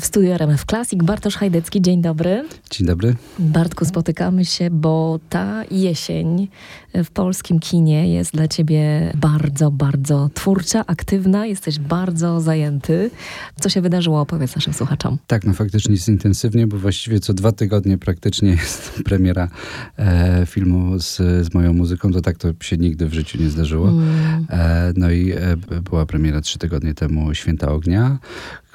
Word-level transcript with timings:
W 0.00 0.04
studiu 0.04 0.32
RMF 0.32 0.64
Classic 0.64 1.02
Bartosz 1.04 1.36
Hajdecki, 1.36 1.82
dzień 1.82 2.02
dobry. 2.02 2.44
Dzień 2.70 2.86
dobry. 2.86 3.14
Bartku, 3.38 3.84
spotykamy 3.84 4.44
się, 4.44 4.70
bo 4.70 5.20
ta 5.28 5.64
jesień 5.70 6.48
w 6.94 7.10
polskim 7.10 7.60
kinie 7.60 8.14
jest 8.14 8.32
dla 8.32 8.48
ciebie 8.48 9.12
bardzo, 9.14 9.70
bardzo 9.70 10.30
twórcza, 10.34 10.86
aktywna, 10.86 11.46
jesteś 11.46 11.78
bardzo 11.78 12.40
zajęty. 12.40 13.10
Co 13.60 13.68
się 13.68 13.80
wydarzyło, 13.80 14.20
opowiedz 14.20 14.54
naszym 14.54 14.72
słuchaczom. 14.72 15.18
Tak, 15.26 15.44
no 15.44 15.52
faktycznie 15.52 15.94
jest 15.94 16.08
intensywnie, 16.08 16.66
bo 16.66 16.78
właściwie 16.78 17.20
co 17.20 17.34
dwa 17.34 17.52
tygodnie 17.52 17.98
praktycznie 17.98 18.50
jest 18.62 19.02
premiera 19.04 19.48
e, 19.98 20.46
filmu 20.46 20.98
z, 20.98 21.16
z 21.16 21.54
moją 21.54 21.72
muzyką, 21.72 22.12
to 22.12 22.20
tak 22.20 22.38
to 22.38 22.48
się 22.60 22.76
nigdy 22.76 23.06
w 23.06 23.14
życiu 23.14 23.38
nie 23.42 23.50
zdarzyło. 23.50 23.88
Mm. 23.88 24.46
E, 24.50 24.92
no 24.96 25.10
i 25.10 25.32
e, 25.32 25.56
była 25.82 26.06
premiera 26.06 26.40
trzy 26.40 26.58
tygodnie 26.58 26.94
temu 26.94 27.34
Święta 27.34 27.68
Ognia, 27.72 28.18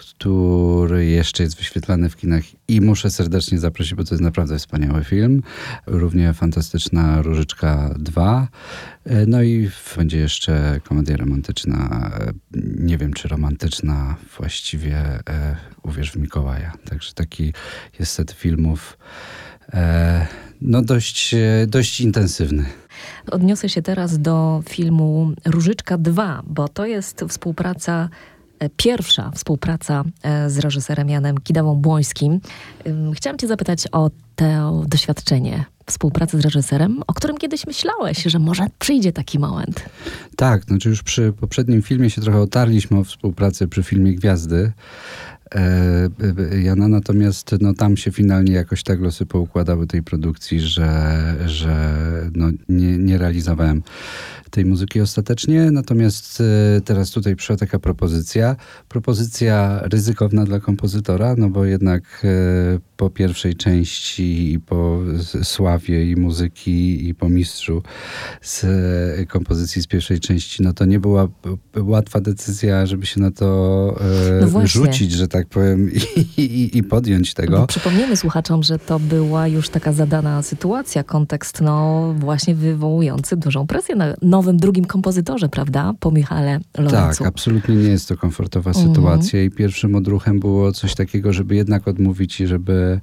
który 0.01 1.05
jeszcze 1.05 1.43
jest 1.43 1.57
wyświetlany 1.57 2.09
w 2.09 2.15
kinach 2.15 2.43
i 2.67 2.81
muszę 2.81 3.11
serdecznie 3.11 3.59
zaprosić, 3.59 3.95
bo 3.95 4.03
to 4.03 4.15
jest 4.15 4.23
naprawdę 4.23 4.59
wspaniały 4.59 5.03
film. 5.03 5.43
Równie 5.85 6.33
fantastyczna 6.33 7.21
Różyczka 7.21 7.93
2. 7.99 8.47
No 9.27 9.43
i 9.43 9.69
będzie 9.97 10.17
jeszcze 10.17 10.79
komedia 10.83 11.17
romantyczna. 11.17 12.11
Nie 12.75 12.97
wiem, 12.97 13.13
czy 13.13 13.27
romantyczna 13.27 14.15
właściwie 14.37 14.97
e, 14.97 15.55
Uwierz 15.83 16.11
w 16.11 16.15
Mikołaja. 16.15 16.73
Także 16.89 17.13
taki 17.13 17.53
jest 17.99 18.11
set 18.11 18.31
filmów 18.31 18.97
e, 19.73 20.27
no 20.61 20.81
dość, 20.81 21.35
dość 21.67 22.01
intensywny. 22.01 22.65
Odniosę 23.31 23.69
się 23.69 23.81
teraz 23.81 24.19
do 24.19 24.63
filmu 24.69 25.31
Różyczka 25.45 25.97
2, 25.97 26.43
bo 26.47 26.67
to 26.67 26.85
jest 26.85 27.25
współpraca 27.27 27.91
E, 28.03 28.09
pierwsza 28.69 29.31
współpraca 29.31 30.03
e, 30.23 30.49
z 30.49 30.59
reżyserem 30.59 31.09
Janem 31.09 31.35
Kidawą-Błońskim. 31.37 32.39
Chciałam 33.13 33.37
cię 33.37 33.47
zapytać 33.47 33.87
o 33.91 34.09
to 34.35 34.83
doświadczenie 34.87 35.65
współpracy 35.85 36.37
z 36.37 36.41
reżyserem, 36.41 37.01
o 37.07 37.13
którym 37.13 37.37
kiedyś 37.37 37.67
myślałeś, 37.67 38.23
że 38.23 38.39
może 38.39 38.67
przyjdzie 38.79 39.11
taki 39.11 39.39
moment. 39.39 39.85
Tak, 40.35 40.63
znaczy 40.63 40.89
już 40.89 41.03
przy 41.03 41.33
poprzednim 41.33 41.81
filmie 41.81 42.09
się 42.09 42.21
trochę 42.21 42.39
otarliśmy 42.39 42.99
o 42.99 43.03
współpracę 43.03 43.67
przy 43.67 43.83
filmie 43.83 44.13
Gwiazdy. 44.15 44.71
E, 45.55 46.09
Jana, 46.61 46.87
natomiast 46.87 47.55
no, 47.61 47.73
tam 47.73 47.97
się 47.97 48.11
finalnie 48.11 48.53
jakoś 48.53 48.83
tak 48.83 48.99
losy 48.99 49.25
poukładały 49.25 49.87
tej 49.87 50.03
produkcji, 50.03 50.59
że, 50.59 51.35
że 51.45 51.95
no, 52.35 52.49
nie, 52.69 52.97
nie 52.97 53.17
realizowałem 53.17 53.83
tej 54.51 54.65
muzyki 54.65 55.01
ostatecznie. 55.01 55.71
Natomiast 55.71 56.41
e, 56.77 56.81
teraz 56.81 57.11
tutaj 57.11 57.35
przyszła 57.35 57.57
taka 57.57 57.79
propozycja. 57.79 58.55
Propozycja 58.89 59.79
ryzykowna 59.83 60.45
dla 60.45 60.59
kompozytora, 60.59 61.35
no 61.37 61.49
bo 61.49 61.65
jednak 61.65 62.03
e, 62.23 62.79
po 63.01 63.09
pierwszej 63.09 63.55
części 63.55 64.53
i 64.53 64.59
po 64.59 64.99
sławie 65.43 66.11
i 66.11 66.15
muzyki 66.15 67.07
i 67.07 67.15
po 67.15 67.29
mistrzu 67.29 67.83
z 68.41 68.65
kompozycji 69.29 69.81
z 69.81 69.87
pierwszej 69.87 70.19
części, 70.19 70.63
no 70.63 70.73
to 70.73 70.85
nie 70.85 70.99
była 70.99 71.27
łatwa 71.77 72.19
decyzja, 72.19 72.85
żeby 72.85 73.05
się 73.05 73.21
na 73.21 73.31
to 73.31 73.45
no 74.51 74.67
rzucić, 74.67 75.11
że 75.11 75.27
tak 75.27 75.41
tak 75.41 75.49
powiem, 75.49 75.91
i, 76.37 76.41
i, 76.41 76.77
i 76.77 76.83
podjąć 76.83 77.33
tego. 77.33 77.57
Bo 77.57 77.67
przypomniemy 77.67 78.17
słuchaczom, 78.17 78.63
że 78.63 78.79
to 78.79 78.99
była 78.99 79.47
już 79.47 79.69
taka 79.69 79.93
zadana 79.93 80.41
sytuacja, 80.41 81.03
kontekst 81.03 81.61
no 81.61 82.13
właśnie 82.17 82.55
wywołujący 82.55 83.37
dużą 83.37 83.67
presję 83.67 83.95
na 83.95 84.15
nowym 84.21 84.57
drugim 84.57 84.85
kompozytorze, 84.85 85.49
prawda? 85.49 85.93
Po 85.99 86.11
Michale 86.11 86.59
Lorencu. 86.77 87.17
Tak, 87.17 87.27
absolutnie 87.27 87.75
nie 87.75 87.89
jest 87.89 88.09
to 88.09 88.17
komfortowa 88.17 88.71
mhm. 88.71 88.87
sytuacja 88.87 89.43
i 89.43 89.49
pierwszym 89.49 89.95
odruchem 89.95 90.39
było 90.39 90.71
coś 90.71 90.95
takiego, 90.95 91.33
żeby 91.33 91.55
jednak 91.55 91.87
odmówić 91.87 92.41
i 92.41 92.47
żeby 92.47 92.90
äh, 92.91 92.99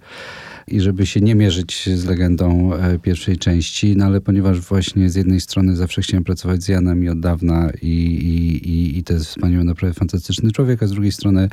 i 0.70 0.80
żeby 0.80 1.06
się 1.06 1.20
nie 1.20 1.34
mierzyć 1.34 1.88
z 1.94 2.04
legendą 2.04 2.74
e, 2.74 2.98
pierwszej 2.98 3.38
części, 3.38 3.96
no 3.96 4.04
ale 4.04 4.20
ponieważ 4.20 4.60
właśnie 4.60 5.10
z 5.10 5.14
jednej 5.14 5.40
strony 5.40 5.76
zawsze 5.76 6.02
chciałem 6.02 6.24
pracować 6.24 6.62
z 6.62 6.68
Janem 6.68 7.04
i 7.04 7.08
od 7.08 7.20
dawna 7.20 7.70
i, 7.82 7.86
i, 7.86 8.68
i, 8.68 8.98
i 8.98 9.04
to 9.04 9.12
jest 9.12 9.26
wspaniały, 9.26 9.64
naprawdę 9.64 9.94
fantastyczny 9.94 10.52
człowiek, 10.52 10.82
a 10.82 10.86
z 10.86 10.90
drugiej 10.90 11.12
strony 11.12 11.48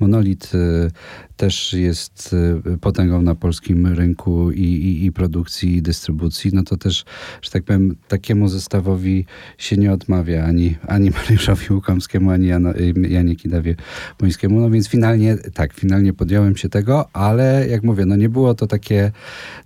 Monolit 0.00 0.52
e, 0.54 0.90
też 1.36 1.72
jest 1.72 2.34
e, 2.66 2.78
potęgą 2.78 3.22
na 3.22 3.34
polskim 3.34 3.86
rynku 3.86 4.50
i, 4.50 4.62
i, 4.62 5.04
i 5.04 5.12
produkcji, 5.12 5.76
i 5.76 5.82
dystrybucji, 5.82 6.50
no 6.54 6.62
to 6.62 6.76
też, 6.76 7.04
że 7.42 7.50
tak 7.50 7.64
powiem, 7.64 7.96
takiemu 8.08 8.48
zestawowi 8.48 9.26
się 9.58 9.76
nie 9.76 9.92
odmawia 9.92 10.44
ani, 10.44 10.76
ani 10.86 11.10
Mariuszowi 11.10 11.74
Łukomskiemu, 11.74 12.30
ani 12.30 12.46
Jano, 12.46 12.70
Janie 13.08 13.36
Kidawie 13.36 13.76
Bońskiemu. 14.18 14.60
No 14.60 14.70
więc 14.70 14.88
finalnie, 14.88 15.36
tak, 15.54 15.72
finalnie 15.72 16.12
podjąłem 16.12 16.56
się 16.56 16.68
tego, 16.68 17.08
ale 17.12 17.66
jak 17.68 17.82
mówię, 17.82 18.06
no 18.06 18.16
nie 18.16 18.28
było 18.28 18.53
to 18.54 18.66
takie, 18.66 19.12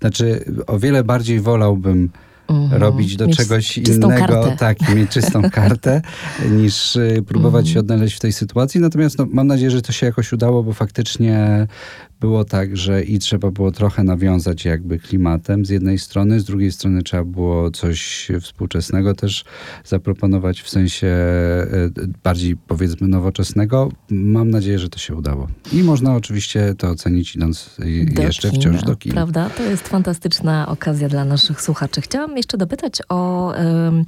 znaczy 0.01 0.45
o 0.67 0.79
wiele 0.79 1.05
bardziej 1.05 1.41
wolałbym 1.41 2.11
Mhm. 2.49 2.83
robić 2.83 3.17
do 3.17 3.27
mieć 3.27 3.37
czegoś 3.37 3.79
innego, 3.79 4.09
kartę. 4.09 4.57
tak, 4.59 4.95
mieć 4.95 5.11
czystą 5.11 5.43
kartę, 5.51 6.03
niż 6.51 6.97
y, 6.97 7.25
próbować 7.27 7.67
mhm. 7.67 7.75
się 7.75 7.81
odnaleźć 7.81 8.17
w 8.17 8.21
tej 8.21 8.33
sytuacji. 8.33 8.81
Natomiast 8.81 9.19
no, 9.19 9.27
mam 9.31 9.47
nadzieję, 9.47 9.71
że 9.71 9.83
to 9.83 9.93
się 9.93 10.07
jakoś 10.07 10.33
udało, 10.33 10.63
bo 10.63 10.73
faktycznie 10.73 11.67
było 12.21 12.45
tak, 12.45 12.77
że 12.77 13.03
i 13.03 13.19
trzeba 13.19 13.51
było 13.51 13.73
trochę 13.73 14.05
nawiązać 14.05 14.65
jakby 14.65 14.99
klimatem 14.99 15.65
z 15.65 15.71
jednej 15.71 15.99
strony, 15.99 16.41
z 16.41 16.45
drugiej 16.45 16.73
strony 16.73 17.03
trzeba 17.03 17.25
było 17.25 17.71
coś 17.71 18.29
współczesnego 18.41 19.15
też 19.15 19.45
zaproponować 19.85 20.63
w 20.63 20.69
sensie 20.69 21.07
e, 21.07 21.67
bardziej 22.23 22.57
powiedzmy 22.57 23.09
nowoczesnego. 23.09 23.93
Mam 24.11 24.51
nadzieję, 24.51 24.79
że 24.79 24.89
to 24.89 24.99
się 24.99 25.15
udało. 25.15 25.49
I 25.73 25.83
można 25.83 26.15
oczywiście 26.15 26.75
to 26.79 26.89
ocenić 26.91 27.37
idąc 27.37 27.77
do 28.15 28.23
jeszcze 28.23 28.51
kina, 28.51 28.61
wciąż 28.61 28.83
do 28.83 28.97
kina. 28.97 29.15
Prawda? 29.15 29.51
To 29.51 29.63
jest 29.63 29.89
fantastyczna 29.89 30.69
okazja 30.69 31.09
dla 31.09 31.25
naszych 31.25 31.61
słuchaczy. 31.61 32.01
Chciałam 32.01 32.37
jeszcze 32.37 32.59
dopytać 32.59 33.03
o 33.09 33.53
um, 33.59 34.05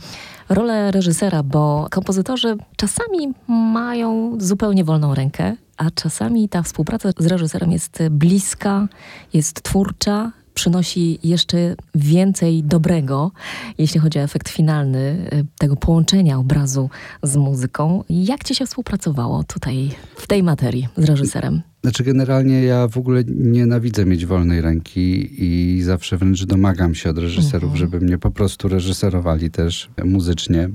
rolę 0.48 0.90
reżysera, 0.90 1.42
bo 1.42 1.86
kompozytorzy 1.90 2.56
czasami 2.76 3.32
mają 3.48 4.36
zupełnie 4.40 4.84
wolną 4.84 5.14
rękę 5.14 5.56
a 5.80 5.90
czasami 5.90 6.48
ta 6.48 6.62
współpraca 6.62 7.10
z 7.18 7.26
reżyserem 7.26 7.72
jest 7.72 7.98
bliska, 8.10 8.88
jest 9.32 9.62
twórcza, 9.62 10.32
przynosi 10.54 11.18
jeszcze 11.22 11.76
więcej 11.94 12.62
dobrego, 12.62 13.32
jeśli 13.78 14.00
chodzi 14.00 14.18
o 14.18 14.22
efekt 14.22 14.48
finalny 14.48 15.30
y, 15.32 15.46
tego 15.58 15.76
połączenia 15.76 16.38
obrazu 16.38 16.90
z 17.22 17.36
muzyką. 17.36 18.04
Jak 18.10 18.44
ci 18.44 18.54
się 18.54 18.66
współpracowało 18.66 19.44
tutaj 19.44 19.90
w 20.16 20.26
tej 20.26 20.42
materii 20.42 20.88
z 20.96 21.04
reżyserem? 21.04 21.62
Znaczy 21.82 22.04
generalnie 22.04 22.62
ja 22.62 22.88
w 22.88 22.98
ogóle 22.98 23.24
nienawidzę 23.26 24.06
mieć 24.06 24.26
wolnej 24.26 24.60
ręki 24.60 25.28
i 25.44 25.82
zawsze 25.82 26.16
wręcz 26.16 26.44
domagam 26.44 26.94
się 26.94 27.10
od 27.10 27.18
reżyserów, 27.18 27.72
mhm. 27.72 27.76
żeby 27.76 28.00
mnie 28.00 28.18
po 28.18 28.30
prostu 28.30 28.68
reżyserowali 28.68 29.50
też 29.50 29.90
muzycznie. 30.04 30.68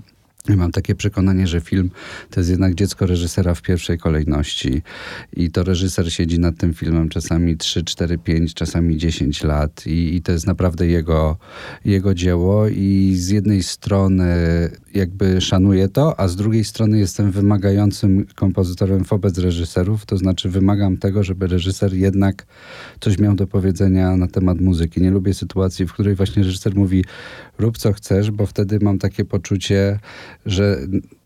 Mam 0.50 0.72
takie 0.72 0.96
przekonanie, 0.96 1.48
że 1.48 1.62
film 1.62 1.92
to 2.30 2.40
jest 2.40 2.50
jednak 2.50 2.76
dziecko 2.76 3.06
reżysera 3.06 3.56
w 3.56 3.62
pierwszej 3.62 3.98
kolejności. 3.98 4.82
I 5.34 5.52
to 5.52 5.64
reżyser 5.64 6.14
siedzi 6.14 6.40
nad 6.40 6.58
tym 6.58 6.74
filmem 6.74 7.10
czasami 7.10 7.58
3, 7.58 7.84
4, 7.84 8.18
5, 8.18 8.54
czasami 8.54 8.98
10 8.98 9.44
lat. 9.44 9.88
I, 9.88 10.16
i 10.16 10.22
to 10.22 10.32
jest 10.32 10.48
naprawdę 10.48 10.88
jego, 10.88 11.38
jego 11.86 12.14
dzieło. 12.14 12.68
I 12.68 13.14
z 13.16 13.30
jednej 13.30 13.64
strony 13.64 14.26
jakby 14.94 15.42
szanuję 15.42 15.90
to, 15.90 16.20
a 16.20 16.28
z 16.28 16.36
drugiej 16.36 16.64
strony 16.64 17.00
jestem 17.00 17.32
wymagającym 17.32 18.26
kompozytorem 18.36 19.04
wobec 19.04 19.38
reżyserów, 19.38 20.06
to 20.06 20.18
znaczy 20.18 20.50
wymagam 20.50 20.98
tego, 20.98 21.24
żeby 21.24 21.48
reżyser 21.48 21.94
jednak 21.94 22.46
coś 23.00 23.18
miał 23.18 23.36
do 23.36 23.48
powiedzenia 23.48 24.18
na 24.18 24.28
temat 24.28 24.62
muzyki. 24.62 25.02
Nie 25.02 25.12
lubię 25.12 25.34
sytuacji, 25.34 25.86
w 25.86 25.94
której 25.94 26.16
właśnie 26.16 26.44
reżyser 26.44 26.76
mówi 26.76 27.06
rób 27.60 27.78
co 27.78 27.94
chcesz, 27.94 28.32
bo 28.32 28.46
wtedy 28.46 28.80
mam 28.82 29.00
takie 29.00 29.26
poczucie, 29.26 30.00
że 30.46 30.78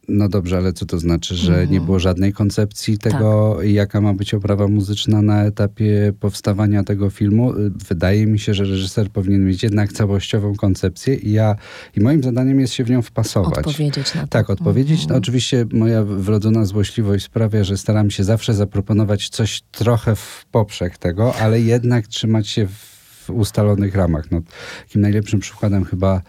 no 0.10 0.30
dobrze, 0.30 0.58
ale 0.58 0.74
co 0.74 0.86
to 0.86 1.00
znaczy, 1.00 1.36
że 1.36 1.54
nie 1.54 1.62
mhm. 1.62 1.86
było 1.86 2.00
żadnej 2.00 2.34
koncepcji 2.34 2.98
tego, 2.98 3.56
tak. 3.60 3.70
jaka 3.70 4.02
ma 4.02 4.14
być 4.14 4.34
oprawa 4.34 4.68
muzyczna 4.68 5.22
na 5.22 5.44
etapie 5.44 6.14
powstawania 6.20 6.84
tego 6.84 7.10
filmu? 7.10 7.54
Wydaje 7.88 8.28
mi 8.28 8.40
się, 8.40 8.54
że 8.54 8.64
reżyser 8.64 9.10
powinien 9.10 9.46
mieć 9.46 9.64
jednak 9.64 9.94
całościową 9.94 10.56
koncepcję 10.56 11.16
i 11.16 11.32
ja, 11.32 11.56
i 11.98 12.00
moim 12.00 12.24
zadaniem 12.24 12.60
jest 12.60 12.74
się 12.74 12.84
w 12.84 12.90
nią 12.90 13.02
wpasować. 13.02 13.58
Odpowiedzieć 13.58 14.16
na 14.16 14.22
to. 14.22 14.28
Tak, 14.28 14.50
odpowiedzieć. 14.50 15.08
No, 15.08 15.16
oczywiście 15.16 15.66
moja 15.74 16.04
wrodzona 16.04 16.66
złośliwość 16.66 17.26
sprawia, 17.26 17.64
że 17.64 17.78
staram 17.78 18.12
się 18.12 18.24
zawsze 18.24 18.54
zaproponować 18.54 19.30
coś 19.30 19.62
trochę 19.72 20.16
w 20.16 20.46
poprzek 20.52 20.98
tego, 20.98 21.36
ale 21.36 21.62
jednak 21.62 22.08
trzymać 22.08 22.48
się 22.48 22.68
w 22.68 23.30
ustalonych 23.30 23.96
ramach. 23.96 24.32
No, 24.32 24.42
takim 24.82 25.02
najlepszym 25.02 25.40
przykładem 25.40 25.86
chyba 25.86 26.22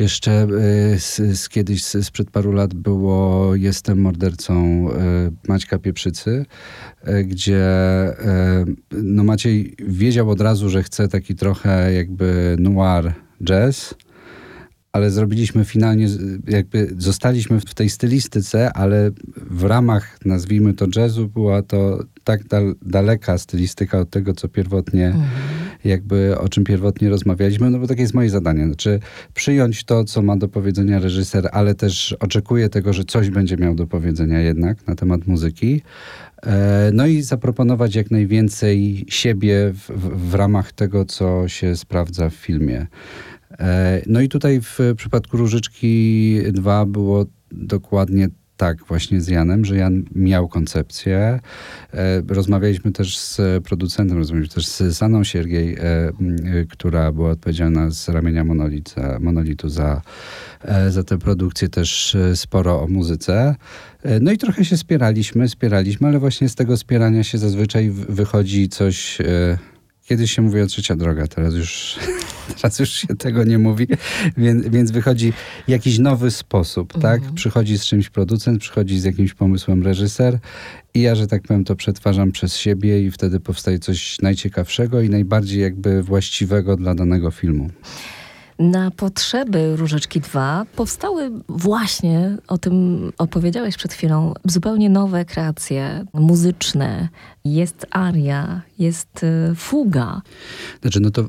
jeszcze 0.00 0.46
z, 0.98 1.38
z 1.40 1.48
kiedyś, 1.48 1.84
z, 1.84 2.06
sprzed 2.06 2.30
paru 2.30 2.52
lat 2.52 2.74
było 2.74 3.54
Jestem 3.54 4.00
mordercą 4.00 4.86
y, 4.90 4.92
Maćka 5.48 5.78
Pieprzycy, 5.78 6.46
y, 7.08 7.24
gdzie 7.24 7.60
no 8.92 9.24
Maciej 9.24 9.76
wiedział 9.78 10.30
od 10.30 10.40
razu, 10.40 10.70
że 10.70 10.82
chce 10.82 11.08
taki 11.08 11.34
trochę 11.34 11.92
jakby 11.92 12.56
noir 12.58 13.12
jazz, 13.44 13.94
ale 14.92 15.10
zrobiliśmy 15.10 15.64
finalnie, 15.64 16.08
jakby 16.48 16.94
zostaliśmy 16.98 17.60
w 17.60 17.74
tej 17.74 17.90
stylistyce, 17.90 18.72
ale 18.72 19.10
w 19.36 19.64
ramach, 19.64 20.18
nazwijmy 20.24 20.74
to 20.74 20.86
jazzu, 20.96 21.28
była 21.28 21.62
to 21.62 22.04
tak 22.24 22.44
dal, 22.48 22.74
daleka 22.82 23.38
stylistyka 23.38 23.98
od 23.98 24.10
tego, 24.10 24.34
co 24.34 24.48
pierwotnie, 24.48 25.06
mhm. 25.06 25.24
jakby 25.84 26.38
o 26.38 26.48
czym 26.48 26.64
pierwotnie 26.64 27.10
rozmawialiśmy, 27.10 27.70
no 27.70 27.78
bo 27.78 27.86
takie 27.86 28.02
jest 28.02 28.14
moje 28.14 28.30
zadanie. 28.30 28.66
Znaczy 28.66 29.00
przyjąć 29.34 29.84
to, 29.84 30.04
co 30.04 30.22
ma 30.22 30.36
do 30.36 30.48
powiedzenia 30.48 30.98
reżyser, 30.98 31.48
ale 31.52 31.74
też 31.74 32.16
oczekuję 32.20 32.68
tego, 32.68 32.92
że 32.92 33.04
coś 33.04 33.30
będzie 33.30 33.56
miał 33.56 33.74
do 33.74 33.86
powiedzenia 33.86 34.40
jednak 34.40 34.86
na 34.86 34.94
temat 34.94 35.26
muzyki. 35.26 35.82
E, 36.46 36.90
no 36.94 37.06
i 37.06 37.22
zaproponować 37.22 37.94
jak 37.94 38.10
najwięcej 38.10 39.04
siebie 39.08 39.72
w, 39.74 39.90
w, 39.90 40.30
w 40.30 40.34
ramach 40.34 40.72
tego, 40.72 41.04
co 41.04 41.48
się 41.48 41.76
sprawdza 41.76 42.30
w 42.30 42.34
filmie. 42.34 42.86
E, 43.60 44.02
no 44.06 44.20
i 44.20 44.28
tutaj 44.28 44.60
w 44.60 44.78
przypadku 44.96 45.36
Różyczki 45.36 46.38
2 46.52 46.86
było 46.86 47.26
dokładnie 47.52 48.28
tak 48.56 48.84
właśnie 48.84 49.20
z 49.20 49.28
Janem, 49.28 49.64
że 49.64 49.76
Jan 49.76 50.04
miał 50.14 50.48
koncepcję. 50.48 51.40
E, 51.94 52.22
rozmawialiśmy 52.28 52.92
też 52.92 53.18
z 53.18 53.64
producentem, 53.64 54.18
rozmawialiśmy 54.18 54.54
też 54.54 54.66
z 54.66 54.96
Saną 54.96 55.24
Siergiej, 55.24 55.76
e, 55.78 56.12
która 56.70 57.12
była 57.12 57.30
odpowiedzialna 57.30 57.90
z 57.90 58.08
ramienia 58.08 58.44
Monolita, 58.44 59.18
Monolitu 59.20 59.68
za, 59.68 60.02
za 60.88 61.04
tę 61.04 61.18
produkcję, 61.18 61.68
też 61.68 62.16
sporo 62.34 62.82
o 62.82 62.88
muzyce. 62.88 63.54
No 64.20 64.32
i 64.32 64.38
trochę 64.38 64.64
się 64.64 64.76
spieraliśmy, 64.76 65.48
spieraliśmy, 65.48 66.08
ale 66.08 66.18
właśnie 66.18 66.48
z 66.48 66.54
tego 66.54 66.76
spierania 66.76 67.24
się 67.24 67.38
zazwyczaj 67.38 67.90
wychodzi 67.90 68.68
coś 68.68 69.18
Kiedyś 70.10 70.32
się 70.32 70.42
mówiło 70.42 70.66
trzecia 70.66 70.96
droga, 70.96 71.26
teraz 71.26 71.54
już, 71.54 71.98
teraz 72.60 72.78
już 72.78 72.92
się 72.92 73.06
tego 73.06 73.44
nie 73.44 73.58
mówi, 73.58 73.86
więc, 74.36 74.68
więc 74.68 74.90
wychodzi 74.90 75.32
jakiś 75.68 75.98
nowy 75.98 76.30
sposób, 76.30 76.92
tak? 76.92 77.04
mhm. 77.04 77.22
tak? 77.22 77.34
Przychodzi 77.34 77.78
z 77.78 77.84
czymś 77.84 78.08
producent, 78.08 78.60
przychodzi 78.60 79.00
z 79.00 79.04
jakimś 79.04 79.34
pomysłem 79.34 79.82
reżyser 79.82 80.38
i 80.94 81.00
ja, 81.00 81.14
że 81.14 81.26
tak 81.26 81.42
powiem, 81.42 81.64
to 81.64 81.76
przetwarzam 81.76 82.32
przez 82.32 82.56
siebie 82.56 83.02
i 83.02 83.10
wtedy 83.10 83.40
powstaje 83.40 83.78
coś 83.78 84.20
najciekawszego 84.20 85.00
i 85.00 85.10
najbardziej 85.10 85.62
jakby 85.62 86.02
właściwego 86.02 86.76
dla 86.76 86.94
danego 86.94 87.30
filmu. 87.30 87.70
Na 88.60 88.90
potrzeby 88.90 89.76
Różeczki 89.76 90.20
2 90.20 90.66
powstały 90.76 91.30
właśnie, 91.48 92.36
o 92.48 92.58
tym 92.58 93.12
opowiedziałeś 93.18 93.76
przed 93.76 93.92
chwilą, 93.92 94.34
zupełnie 94.44 94.90
nowe 94.90 95.24
kreacje 95.24 96.04
muzyczne. 96.12 97.08
Jest 97.44 97.86
aria, 97.90 98.62
jest 98.78 99.24
y, 99.24 99.54
fuga. 99.54 100.22
Znaczy, 100.82 101.00
no 101.00 101.10
to 101.10 101.24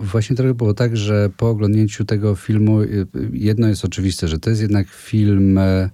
właśnie 0.00 0.36
trochę 0.36 0.54
było 0.54 0.74
tak, 0.74 0.96
że 0.96 1.30
po 1.36 1.48
oglądnięciu 1.48 2.04
tego 2.04 2.36
filmu 2.36 2.80
y, 2.82 3.06
jedno 3.32 3.68
jest 3.68 3.84
oczywiste, 3.84 4.28
że 4.28 4.38
to 4.38 4.50
jest 4.50 4.62
jednak 4.62 4.88
film 4.88 5.58
e, 5.58 5.90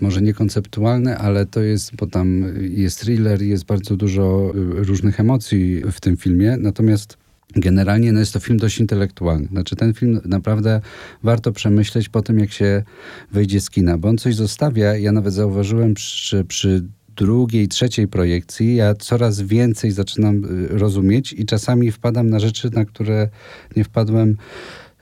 może 0.00 0.22
niekonceptualny, 0.22 1.18
ale 1.18 1.46
to 1.46 1.60
jest, 1.60 1.96
bo 1.96 2.06
tam 2.06 2.44
jest 2.60 3.00
thriller, 3.00 3.42
jest 3.42 3.64
bardzo 3.64 3.96
dużo 3.96 4.52
y, 4.54 4.84
różnych 4.84 5.20
emocji 5.20 5.82
w 5.92 6.00
tym 6.00 6.16
filmie. 6.16 6.56
Natomiast 6.56 7.21
Generalnie 7.56 8.12
no 8.12 8.20
jest 8.20 8.32
to 8.32 8.40
film 8.40 8.58
dość 8.58 8.80
intelektualny. 8.80 9.48
Znaczy 9.48 9.76
ten 9.76 9.94
film 9.94 10.20
naprawdę 10.24 10.80
warto 11.22 11.52
przemyśleć 11.52 12.08
po 12.08 12.22
tym, 12.22 12.38
jak 12.38 12.52
się 12.52 12.82
wyjdzie 13.32 13.60
z 13.60 13.70
kina, 13.70 13.98
bo 13.98 14.08
on 14.08 14.18
coś 14.18 14.34
zostawia. 14.34 14.96
Ja 14.96 15.12
nawet 15.12 15.34
zauważyłem 15.34 15.94
przy, 15.94 16.44
przy 16.44 16.82
drugiej, 17.16 17.68
trzeciej 17.68 18.08
projekcji 18.08 18.76
ja 18.76 18.94
coraz 18.94 19.40
więcej 19.40 19.90
zaczynam 19.90 20.44
y, 20.44 20.78
rozumieć 20.78 21.32
i 21.32 21.46
czasami 21.46 21.92
wpadam 21.92 22.30
na 22.30 22.40
rzeczy, 22.40 22.70
na 22.70 22.84
które 22.84 23.28
nie 23.76 23.84
wpadłem 23.84 24.36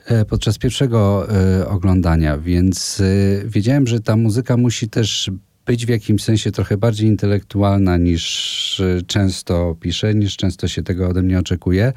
e, 0.07 0.25
podczas 0.25 0.59
pierwszego 0.59 1.29
y, 1.61 1.69
oglądania, 1.69 2.39
więc 2.39 3.01
y, 3.01 3.45
wiedziałem, 3.47 3.87
że 3.87 4.01
ta 4.01 4.17
muzyka 4.17 4.57
musi 4.57 4.89
też 4.89 5.31
być 5.67 5.87
w 5.87 5.89
jakimś 5.89 6.23
sensie 6.23 6.51
trochę 6.51 6.77
bardziej 6.77 7.09
intelektualna 7.09 7.97
niż 7.97 8.81
e, 8.81 9.03
często 9.03 9.77
piszę, 9.81 10.15
niż 10.15 10.37
często 10.37 10.69
się 10.69 10.83
tego 10.83 11.09
ode 11.09 11.23
mnie 11.23 11.39
oczekuje. 11.39 11.93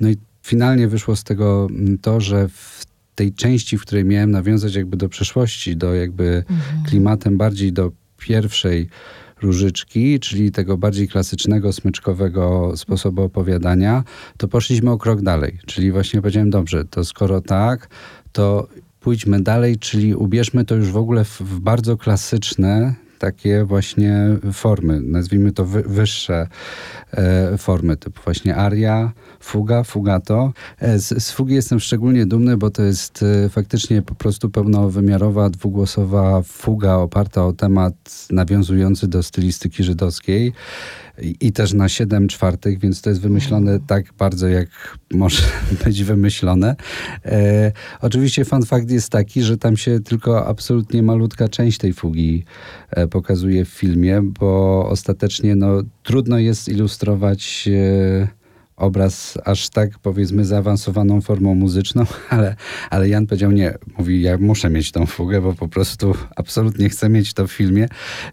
No 0.00 0.08
i 0.08 0.16
finalnie 0.42 0.88
wyszło 0.88 1.16
z 1.16 1.24
tego 1.24 1.66
mm, 1.70 1.98
to, 1.98 2.20
że 2.20 2.48
w 2.48 2.84
tej 3.14 3.32
części, 3.32 3.78
w 3.78 3.82
której 3.82 4.04
miałem 4.04 4.30
nawiązać 4.30 4.74
jakby 4.74 4.96
do 4.96 5.08
przeszłości, 5.08 5.76
do 5.76 5.94
jakby 5.94 6.44
mhm. 6.50 6.84
klimatem 6.84 7.38
bardziej 7.38 7.72
do 7.72 7.92
pierwszej 8.18 8.88
różyczki, 9.42 10.20
czyli 10.20 10.52
tego 10.52 10.76
bardziej 10.76 11.08
klasycznego, 11.08 11.72
smyczkowego 11.72 12.72
sposobu 12.76 13.22
opowiadania, 13.22 14.04
to 14.36 14.48
poszliśmy 14.48 14.90
o 14.90 14.98
krok 14.98 15.22
dalej. 15.22 15.58
Czyli 15.66 15.92
właśnie 15.92 16.22
powiedziałem, 16.22 16.50
dobrze, 16.50 16.84
to 16.84 17.04
skoro 17.04 17.40
tak, 17.40 17.88
to 18.32 18.68
pójdźmy 19.08 19.40
dalej, 19.40 19.78
czyli 19.78 20.14
ubierzmy 20.14 20.64
to 20.64 20.74
już 20.74 20.92
w 20.92 20.96
ogóle 20.96 21.24
w, 21.24 21.40
w 21.40 21.60
bardzo 21.60 21.96
klasyczne, 21.96 22.94
takie 23.18 23.64
właśnie 23.64 24.14
formy, 24.52 25.00
nazwijmy 25.00 25.52
to 25.52 25.64
wy, 25.64 25.82
wyższe 25.82 26.46
e, 27.12 27.58
formy, 27.58 27.96
typu 27.96 28.20
właśnie 28.24 28.56
aria, 28.56 29.12
fuga, 29.40 29.82
fugato. 29.82 30.52
E, 30.78 30.98
z, 30.98 31.24
z, 31.24 31.30
fugi 31.30 31.54
jestem 31.54 31.80
szczególnie 31.80 32.26
dumny, 32.26 32.56
bo 32.56 32.70
to 32.70 32.82
jest 32.82 33.24
e, 33.44 33.48
faktycznie 33.48 34.02
po 34.02 34.14
prostu 34.14 34.50
pełnowymiarowa, 34.50 35.50
dwugłosowa 35.50 36.42
fuga 36.42 36.94
oparta 36.94 37.46
o 37.46 37.52
temat 37.52 37.94
nawiązujący 38.30 39.08
do 39.08 39.22
stylistyki 39.22 39.84
żydowskiej 39.84 40.52
i 41.40 41.52
też 41.52 41.72
na 41.72 41.88
7 41.88 42.28
czwartych, 42.28 42.78
więc 42.78 43.02
to 43.02 43.10
jest 43.10 43.22
wymyślone 43.22 43.70
mm. 43.70 43.86
tak 43.86 44.12
bardzo, 44.18 44.48
jak 44.48 44.98
może 45.14 45.42
być 45.84 46.04
wymyślone. 46.04 46.76
E, 47.24 47.72
oczywiście 48.00 48.44
fun 48.44 48.66
fact 48.66 48.90
jest 48.90 49.10
taki, 49.10 49.42
że 49.42 49.56
tam 49.56 49.76
się 49.76 50.00
tylko 50.00 50.46
absolutnie 50.46 51.02
malutka 51.02 51.48
część 51.48 51.78
tej 51.78 51.92
fugi 51.92 52.44
e, 52.90 53.06
pokazuje 53.06 53.64
w 53.64 53.68
filmie, 53.68 54.22
bo 54.40 54.84
ostatecznie 54.88 55.56
no, 55.56 55.82
trudno 56.02 56.38
jest 56.38 56.68
ilustrować 56.68 57.68
e, 57.72 58.37
obraz 58.78 59.38
aż 59.44 59.68
tak 59.68 59.98
powiedzmy 59.98 60.44
zaawansowaną 60.44 61.20
formą 61.20 61.54
muzyczną, 61.54 62.04
ale, 62.30 62.56
ale 62.90 63.08
Jan 63.08 63.26
powiedział 63.26 63.52
nie, 63.52 63.74
mówi 63.98 64.22
ja 64.22 64.38
muszę 64.38 64.70
mieć 64.70 64.92
tą 64.92 65.06
fugę, 65.06 65.40
bo 65.40 65.54
po 65.54 65.68
prostu 65.68 66.14
absolutnie 66.36 66.88
chcę 66.88 67.08
mieć 67.08 67.34
to 67.34 67.46
w 67.46 67.52
filmie, 67.52 67.88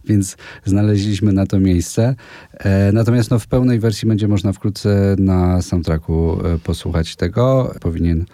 więc 0.06 0.38
znaleźliśmy 0.66 1.34
na 1.34 1.46
to 1.46 1.60
miejsce. 1.60 2.16
E, 2.54 2.92
natomiast 2.92 3.32
no, 3.32 3.40
w 3.40 3.48
pełnej 3.48 3.80
wersji 3.80 4.08
będzie 4.08 4.28
można 4.28 4.54
wkrótce 4.54 5.16
na 5.20 5.62
soundtracku 5.62 6.40
e, 6.46 6.60
posłuchać 6.60 7.16
tego. 7.16 7.74
Powinien 7.82 8.26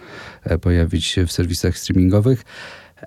e, 0.42 0.58
pojawić 0.58 1.04
się 1.04 1.26
w 1.26 1.32
serwisach 1.32 1.78
streamingowych. 1.78 2.44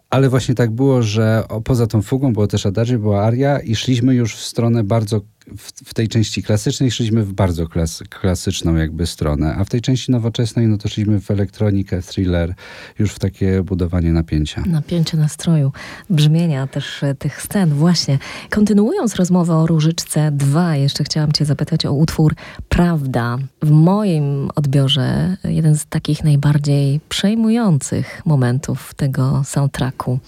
Ale 0.09 0.29
właśnie 0.29 0.55
tak 0.55 0.71
było, 0.71 1.01
że 1.01 1.43
poza 1.63 1.87
tą 1.87 2.01
fugą 2.01 2.33
było 2.33 2.47
też 2.47 2.65
adagio, 2.65 2.99
była 2.99 3.23
aria 3.23 3.59
i 3.59 3.75
szliśmy 3.75 4.15
już 4.15 4.35
w 4.35 4.45
stronę 4.45 4.83
bardzo 4.83 5.21
w, 5.57 5.71
w, 5.89 5.93
tej 5.93 6.07
części 6.07 6.43
klasycznej 6.43 6.91
szliśmy 6.91 7.23
w 7.23 7.33
bardzo 7.33 7.67
klas, 7.67 8.03
klasyczną 8.09 8.75
jakby 8.75 9.07
stronę, 9.07 9.55
a 9.55 9.63
w 9.63 9.69
tej 9.69 9.81
części 9.81 10.11
nowoczesnej 10.11 10.67
no 10.67 10.77
to 10.77 10.89
szliśmy 10.89 11.21
w 11.21 11.31
elektronikę, 11.31 12.01
thriller, 12.01 12.53
już 12.99 13.11
w 13.11 13.19
takie 13.19 13.63
budowanie 13.63 14.11
napięcia. 14.11 14.63
Napięcie 14.65 15.17
nastroju, 15.17 15.71
brzmienia 16.09 16.67
też 16.67 17.03
e, 17.03 17.15
tych 17.15 17.41
scen. 17.41 17.69
Właśnie, 17.69 18.19
kontynuując 18.49 19.15
rozmowę 19.15 19.55
o 19.55 19.67
Różyczce 19.67 20.31
2, 20.31 20.75
jeszcze 20.75 21.03
chciałam 21.03 21.31
cię 21.31 21.45
zapytać 21.45 21.85
o 21.85 21.93
utwór 21.93 22.35
Prawda. 22.69 23.37
W 23.61 23.71
moim 23.71 24.49
odbiorze 24.55 25.37
jeden 25.43 25.77
z 25.77 25.85
takich 25.85 26.23
najbardziej 26.23 26.99
przejmujących 27.09 28.21
momentów 28.25 28.93
tego 28.93 29.43
soundtracku. 29.45 30.19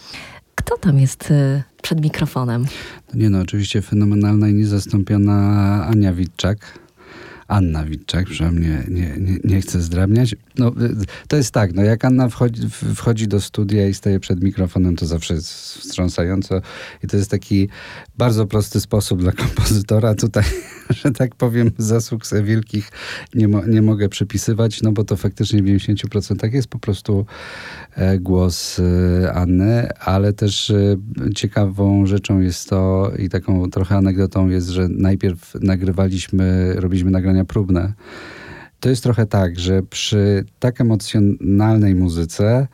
Kto 0.55 0.77
tam 0.77 0.99
jest 0.99 1.31
e, 1.31 1.63
przed 1.87 2.01
mikrofonem? 2.01 2.65
No 3.13 3.19
nie 3.19 3.29
no, 3.29 3.39
oczywiście 3.39 3.81
fenomenalna 3.81 4.49
i 4.49 4.53
niezastąpiona 4.53 5.85
Ania 5.85 6.13
Witczak. 6.13 6.79
Anna 7.47 7.83
Witczak, 7.83 8.25
przynajmniej 8.25 8.71
nie, 8.87 9.15
nie, 9.19 9.37
nie 9.43 9.61
chcę 9.61 9.81
zdrabniać. 9.81 10.35
No, 10.57 10.71
to 11.27 11.37
jest 11.37 11.51
tak, 11.51 11.73
no 11.73 11.83
jak 11.83 12.05
Anna 12.05 12.29
wchodzi, 12.29 12.69
wchodzi 12.95 13.27
do 13.27 13.41
studia 13.41 13.87
i 13.87 13.93
staje 13.93 14.19
przed 14.19 14.43
mikrofonem, 14.43 14.95
to 14.95 15.05
zawsze 15.05 15.33
jest 15.33 15.53
wstrząsająco 15.53 16.61
i 17.03 17.07
to 17.07 17.17
jest 17.17 17.31
taki 17.31 17.69
bardzo 18.17 18.45
prosty 18.45 18.81
sposób 18.81 19.21
dla 19.21 19.31
kompozytora. 19.31 20.15
Tutaj, 20.15 20.43
że 21.03 21.11
tak 21.11 21.35
powiem, 21.35 21.71
zasług 21.77 22.23
wielkich 22.43 22.91
nie, 23.35 23.47
mo 23.47 23.65
nie 23.65 23.81
mogę 23.81 24.09
przypisywać, 24.09 24.81
no 24.81 24.91
bo 24.91 25.03
to 25.03 25.17
faktycznie 25.17 25.63
w 25.63 25.65
90% 25.65 26.53
jest 26.53 26.67
po 26.67 26.79
prostu 26.79 27.25
e, 27.95 28.19
głos 28.19 28.79
e, 28.79 29.33
Anny, 29.33 29.89
ale 29.99 30.33
też 30.33 30.69
e, 30.69 30.97
ciekawą 31.35 32.05
rzeczą 32.05 32.39
jest 32.39 32.69
to 32.69 33.11
i 33.19 33.29
taką 33.29 33.69
trochę 33.69 33.95
anegdotą 33.95 34.49
jest, 34.49 34.67
że 34.67 34.87
najpierw 34.89 35.55
nagrywaliśmy, 35.61 36.73
robiliśmy 36.75 37.11
nagrania 37.11 37.36
próbne. 37.45 37.93
To 38.79 38.89
jest 38.89 39.03
trochę 39.03 39.25
tak, 39.25 39.59
że 39.59 39.83
przy 39.83 40.45
tak 40.59 40.81
emocjonalnej 40.81 41.95
muzyce 41.95 42.67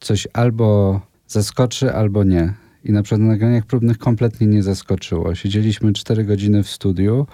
coś 0.00 0.28
albo 0.32 1.00
zaskoczy, 1.26 1.94
albo 1.94 2.24
nie 2.24 2.54
i 2.84 2.92
na 2.92 3.02
przykład 3.02 3.20
na 3.20 3.26
nagraniach 3.26 3.66
próbnych 3.66 3.98
kompletnie 3.98 4.46
nie 4.46 4.62
zaskoczyło. 4.62 5.34
Siedzieliśmy 5.34 5.92
4 5.92 6.24
godziny 6.24 6.62
w 6.62 6.70
studiu 6.70 7.26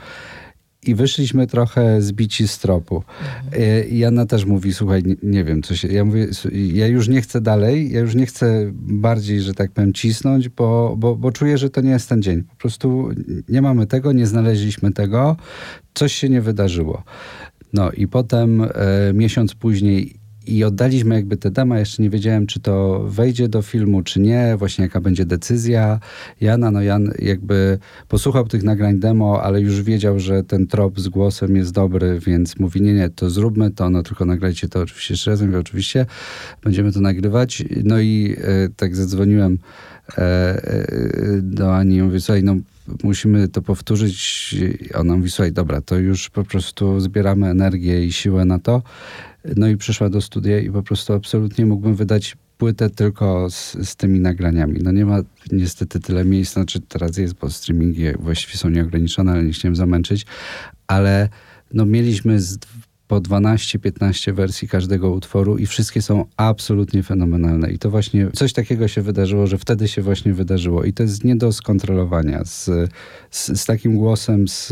i 0.87 0.95
wyszliśmy 0.95 1.47
trochę 1.47 2.03
zbici 2.03 2.49
z 2.49 2.59
tropu. 2.59 3.03
Mhm. 3.45 3.97
Jana 3.97 4.27
też 4.27 4.45
mówi, 4.45 4.75
słuchaj, 4.75 5.03
nie, 5.03 5.17
nie, 5.23 5.45
wiem, 5.45 5.63
co 5.63 5.77
się... 5.77 5.89
Ja 5.89 6.05
mówię, 6.05 6.29
ja 6.53 6.87
już 6.87 7.09
nie 7.09 7.21
chcę 7.21 7.41
dalej, 7.41 7.93
ja 7.93 8.01
już 8.01 8.15
nie 8.15 8.27
chcę 8.27 8.71
bardziej, 8.75 9.41
że 9.41 9.55
tak 9.55 9.73
powiem, 9.73 9.93
cisnąć, 9.93 10.49
bo, 10.49 10.95
bo, 10.99 11.17
bo 11.17 11.33
czuję, 11.33 11.59
że 11.59 11.71
to 11.71 11.81
nie 11.81 11.91
jest 11.91 12.09
ten 12.09 12.23
dzień. 12.23 12.43
Po 12.43 12.57
prostu 12.57 13.09
nie 13.49 13.63
mamy 13.63 13.87
tego, 13.87 14.13
nie 14.13 14.27
znaleźliśmy 14.27 14.93
tego, 14.93 15.37
coś 15.95 16.13
się 16.13 16.29
nie 16.29 16.41
wydarzyło. 16.41 17.03
No 17.73 17.91
i 17.91 18.09
potem 18.09 18.63
e, 18.63 18.69
miesiąc 19.15 19.55
później 19.55 20.26
i 20.47 20.65
oddaliśmy 20.65 21.15
jakby 21.15 21.37
te 21.37 21.51
dema. 21.51 21.79
Jeszcze 21.79 22.03
nie 22.03 22.11
wiedziałem, 22.11 22.47
czy 22.47 22.61
to 22.61 23.05
wejdzie 23.09 23.49
do 23.49 23.63
filmu, 23.63 24.03
czy 24.03 24.21
nie, 24.21 24.57
właśnie 24.59 24.85
jaka 24.85 25.01
będzie 25.01 25.25
decyzja. 25.25 26.01
Jana, 26.41 26.71
no 26.71 26.83
Jan 26.83 27.13
jakby 27.19 27.79
posłuchał 28.09 28.49
tych 28.49 28.63
nagrań 28.63 28.99
demo, 28.99 29.43
ale 29.43 29.61
już 29.61 29.83
wiedział, 29.83 30.19
że 30.19 30.45
ten 30.45 30.67
trop 30.67 31.01
z 31.01 31.09
głosem 31.09 31.57
jest 31.57 31.73
dobry, 31.73 32.21
więc 32.27 32.59
mówi, 32.59 32.83
nie, 32.83 32.95
nie, 32.95 33.09
to 33.09 33.31
zróbmy 33.31 33.71
to, 33.71 33.91
no 33.91 34.03
tylko 34.03 34.25
nagrajcie 34.25 34.69
to 34.69 34.81
oczywiście 34.81 35.15
jeszcze 35.15 35.31
raz. 35.31 35.43
Mówię, 35.43 35.59
oczywiście, 35.59 36.07
będziemy 36.65 36.93
to 36.93 37.01
nagrywać. 37.01 37.65
No 37.85 38.01
i 38.01 38.37
e, 38.39 38.69
tak 38.77 38.97
zadzwoniłem 38.97 39.59
e, 40.19 40.23
e, 40.23 40.87
do 41.43 41.77
Ani 41.77 41.97
i 41.97 42.03
mówię, 42.03 42.21
słuchaj, 42.21 42.43
no 42.43 42.57
musimy 43.03 43.49
to 43.49 43.63
powtórzyć. 43.63 44.55
Ona 44.95 45.17
mówi, 45.17 45.31
słuchaj, 45.31 45.53
dobra, 45.53 45.81
to 45.81 45.99
już 45.99 46.31
po 46.31 46.45
prostu 46.45 47.01
zbieramy 47.01 47.47
energię 47.47 48.05
i 48.05 48.13
siłę 48.13 48.45
na 48.45 48.59
to. 48.59 48.83
No 49.57 49.69
i 49.69 49.77
przyszła 49.77 50.11
do 50.11 50.21
studia 50.21 50.61
i 50.61 50.71
po 50.71 50.83
prostu 50.83 51.13
absolutnie 51.13 51.67
mógłbym 51.67 51.95
wydać 51.95 52.37
płytę 52.59 52.91
tylko 52.91 53.51
z, 53.51 53.89
z 53.89 53.97
tymi 53.97 54.21
nagraniami. 54.21 54.81
No 54.83 54.93
nie 54.93 55.07
ma 55.07 55.19
niestety 55.53 56.01
tyle 56.01 56.25
miejsc, 56.25 56.53
znaczy 56.53 56.81
teraz 56.81 57.17
jest, 57.17 57.35
bo 57.35 57.51
streamingi 57.51 58.05
właściwie 58.21 58.59
są 58.59 58.69
nieograniczone, 58.69 59.33
ale 59.33 59.45
nie 59.45 59.53
chciałem 59.53 59.77
zamęczyć, 59.77 60.27
ale 60.87 61.29
no 61.73 61.87
mieliśmy 61.87 62.41
z, 62.41 62.59
po 63.09 63.21
12-15 63.21 64.35
wersji 64.35 64.69
każdego 64.69 65.11
utworu 65.11 65.59
i 65.59 65.67
wszystkie 65.67 66.03
są 66.03 66.25
absolutnie 66.37 67.03
fenomenalne. 67.03 67.71
I 67.71 67.79
to 67.79 67.91
właśnie 67.91 68.31
coś 68.31 68.53
takiego 68.53 68.89
się 68.89 69.03
wydarzyło, 69.03 69.47
że 69.47 69.59
wtedy 69.59 69.89
się 69.89 70.03
właśnie 70.03 70.35
wydarzyło. 70.35 70.85
I 70.85 70.93
to 70.93 71.03
jest 71.03 71.25
nie 71.25 71.37
do 71.37 71.53
skontrolowania. 71.53 72.45
Z, 72.45 72.71
z, 73.31 73.61
z 73.61 73.65
takim 73.65 73.97
głosem, 73.97 74.49
z, 74.49 74.69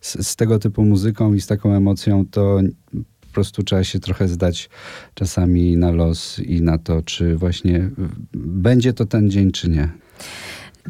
z, 0.00 0.26
z 0.26 0.36
tego 0.36 0.58
typu 0.58 0.84
muzyką 0.84 1.34
i 1.34 1.40
z 1.40 1.46
taką 1.46 1.72
emocją, 1.72 2.26
to 2.30 2.60
prostu 3.32 3.62
trzeba 3.62 3.84
się 3.84 4.00
trochę 4.00 4.28
zdać 4.28 4.70
czasami 5.14 5.76
na 5.76 5.90
los 5.90 6.38
i 6.38 6.62
na 6.62 6.78
to, 6.78 7.02
czy 7.02 7.36
właśnie 7.36 7.90
będzie 8.34 8.92
to 8.92 9.06
ten 9.06 9.30
dzień, 9.30 9.52
czy 9.52 9.70
nie. 9.70 9.88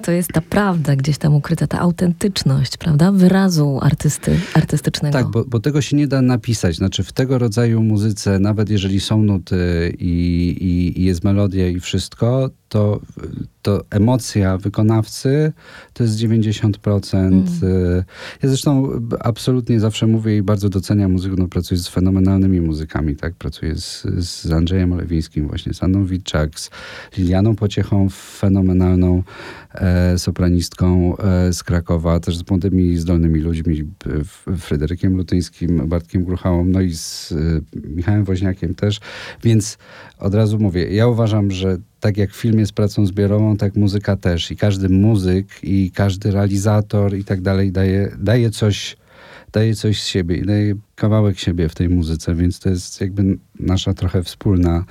To 0.03 0.13
jest 0.13 0.33
ta 0.33 0.41
prawda 0.41 0.97
gdzieś 0.97 1.19
tam 1.19 1.35
ukryta, 1.35 1.67
ta 1.67 1.79
autentyczność, 1.79 2.77
prawda? 2.77 3.13
Wyrazu 3.13 3.79
artysty, 3.83 4.41
artystycznego. 4.55 5.19
Tak, 5.19 5.31
bo, 5.31 5.45
bo 5.45 5.61
tego 5.61 5.83
się 5.83 5.97
nie 5.97 6.07
da 6.07 6.23
napisać. 6.23 6.77
Znaczy 6.77 7.03
w 7.05 7.13
tego 7.13 7.39
rodzaju 7.39 7.83
muzyce, 7.83 8.39
nawet 8.39 8.71
jeżeli 8.71 9.01
są 9.01 9.23
nuty 9.23 9.93
i, 9.99 10.57
i, 10.61 11.01
i 11.01 11.05
jest 11.05 11.25
melodia 11.25 11.69
i 11.69 11.81
wszystko, 11.81 12.51
to, 12.73 13.01
to 13.63 13.85
emocja 13.91 14.59
wykonawcy 14.59 15.53
to 15.93 16.05
jest 16.05 16.17
90%. 16.19 17.17
Mm. 17.19 17.45
Ja 18.43 18.49
zresztą 18.49 18.89
absolutnie 19.21 19.81
zawsze 19.81 20.07
mówię 20.07 20.37
i 20.37 20.43
bardzo 20.43 20.69
doceniam 20.69 21.13
muzykę, 21.13 21.35
no 21.39 21.49
pracuję 21.49 21.81
z 21.81 21.89
fenomenalnymi 21.89 22.61
muzykami, 22.61 23.17
tak? 23.17 23.35
Pracuję 23.35 23.77
z, 23.77 24.03
z 24.19 24.53
Andrzejem 24.53 24.93
Olewińskim, 24.93 25.49
właśnie 25.49 25.75
z 25.75 25.83
Anną 25.83 26.05
Witczak, 26.05 26.61
z 26.61 26.71
Lilianą 27.19 27.57
Pociechą, 27.57 28.09
fenomenalną 28.11 29.23
e, 29.75 30.19
sopranistką 30.19 31.17
e, 31.17 31.53
z 31.53 31.63
Krakowa, 31.63 32.21
też 32.21 32.37
z 32.37 32.51
młodymi, 32.51 32.97
zdolnymi 32.97 33.41
ludźmi, 33.41 33.85
Fryderykiem 34.59 35.17
Lutyńskim, 35.17 35.89
Bartkiem 35.89 36.25
Gruchałą, 36.25 36.65
no 36.65 36.81
i 36.81 36.95
z 36.95 37.33
e, 37.33 37.37
Michałem 37.89 38.25
Woźniakiem 38.25 38.75
też, 38.75 39.01
więc 39.43 39.79
od 40.19 40.35
razu 40.35 40.59
mówię, 40.59 40.95
ja 40.95 41.09
uważam, 41.09 41.51
że 41.51 41.79
tak 42.03 42.17
jak 42.17 42.35
film 42.35 42.59
jest 42.59 42.73
pracą 42.73 43.07
zbiorową, 43.07 43.57
tak 43.57 43.77
muzyka 43.77 44.17
też. 44.17 44.51
I 44.51 44.57
każdy 44.57 44.89
muzyk, 44.89 45.47
i 45.63 45.91
każdy 45.95 46.31
realizator 46.31 47.17
i 47.17 47.25
tak 47.25 47.41
dalej 47.41 47.73
daje, 47.73 48.17
daje 48.19 48.51
coś, 48.51 48.97
daje 49.53 49.75
coś 49.75 50.03
z 50.03 50.07
siebie 50.07 50.45
daje 50.45 50.75
kawałek 50.95 51.39
siebie 51.39 51.69
w 51.69 51.75
tej 51.75 51.89
muzyce, 51.89 52.35
więc 52.35 52.61
to 52.61 52.69
jest 52.69 53.01
jakby 53.01 53.39
nasza 53.61 53.95
trochę 53.95 54.23
wspólna, 54.23 54.85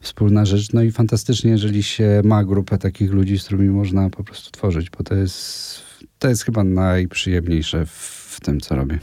wspólna 0.00 0.44
rzecz. 0.44 0.72
No 0.72 0.82
i 0.82 0.90
fantastycznie, 0.90 1.50
jeżeli 1.50 1.82
się 1.82 2.20
ma 2.24 2.44
grupę 2.44 2.78
takich 2.78 3.12
ludzi, 3.12 3.38
z 3.38 3.44
którymi 3.44 3.68
można 3.68 4.10
po 4.10 4.24
prostu 4.24 4.50
tworzyć, 4.50 4.90
bo 4.90 5.04
to 5.04 5.14
jest, 5.14 5.80
to 6.18 6.28
jest 6.28 6.44
chyba 6.44 6.64
najprzyjemniejsze 6.64 7.86
w 7.86 8.38
tym, 8.42 8.60
co 8.60 8.74
robię. 8.74 8.98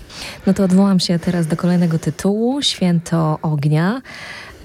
No 0.47 0.53
to 0.53 0.63
odwołam 0.63 0.99
się 0.99 1.19
teraz 1.19 1.47
do 1.47 1.55
kolejnego 1.55 1.99
tytułu, 1.99 2.61
Święto 2.61 3.39
Ognia 3.41 4.01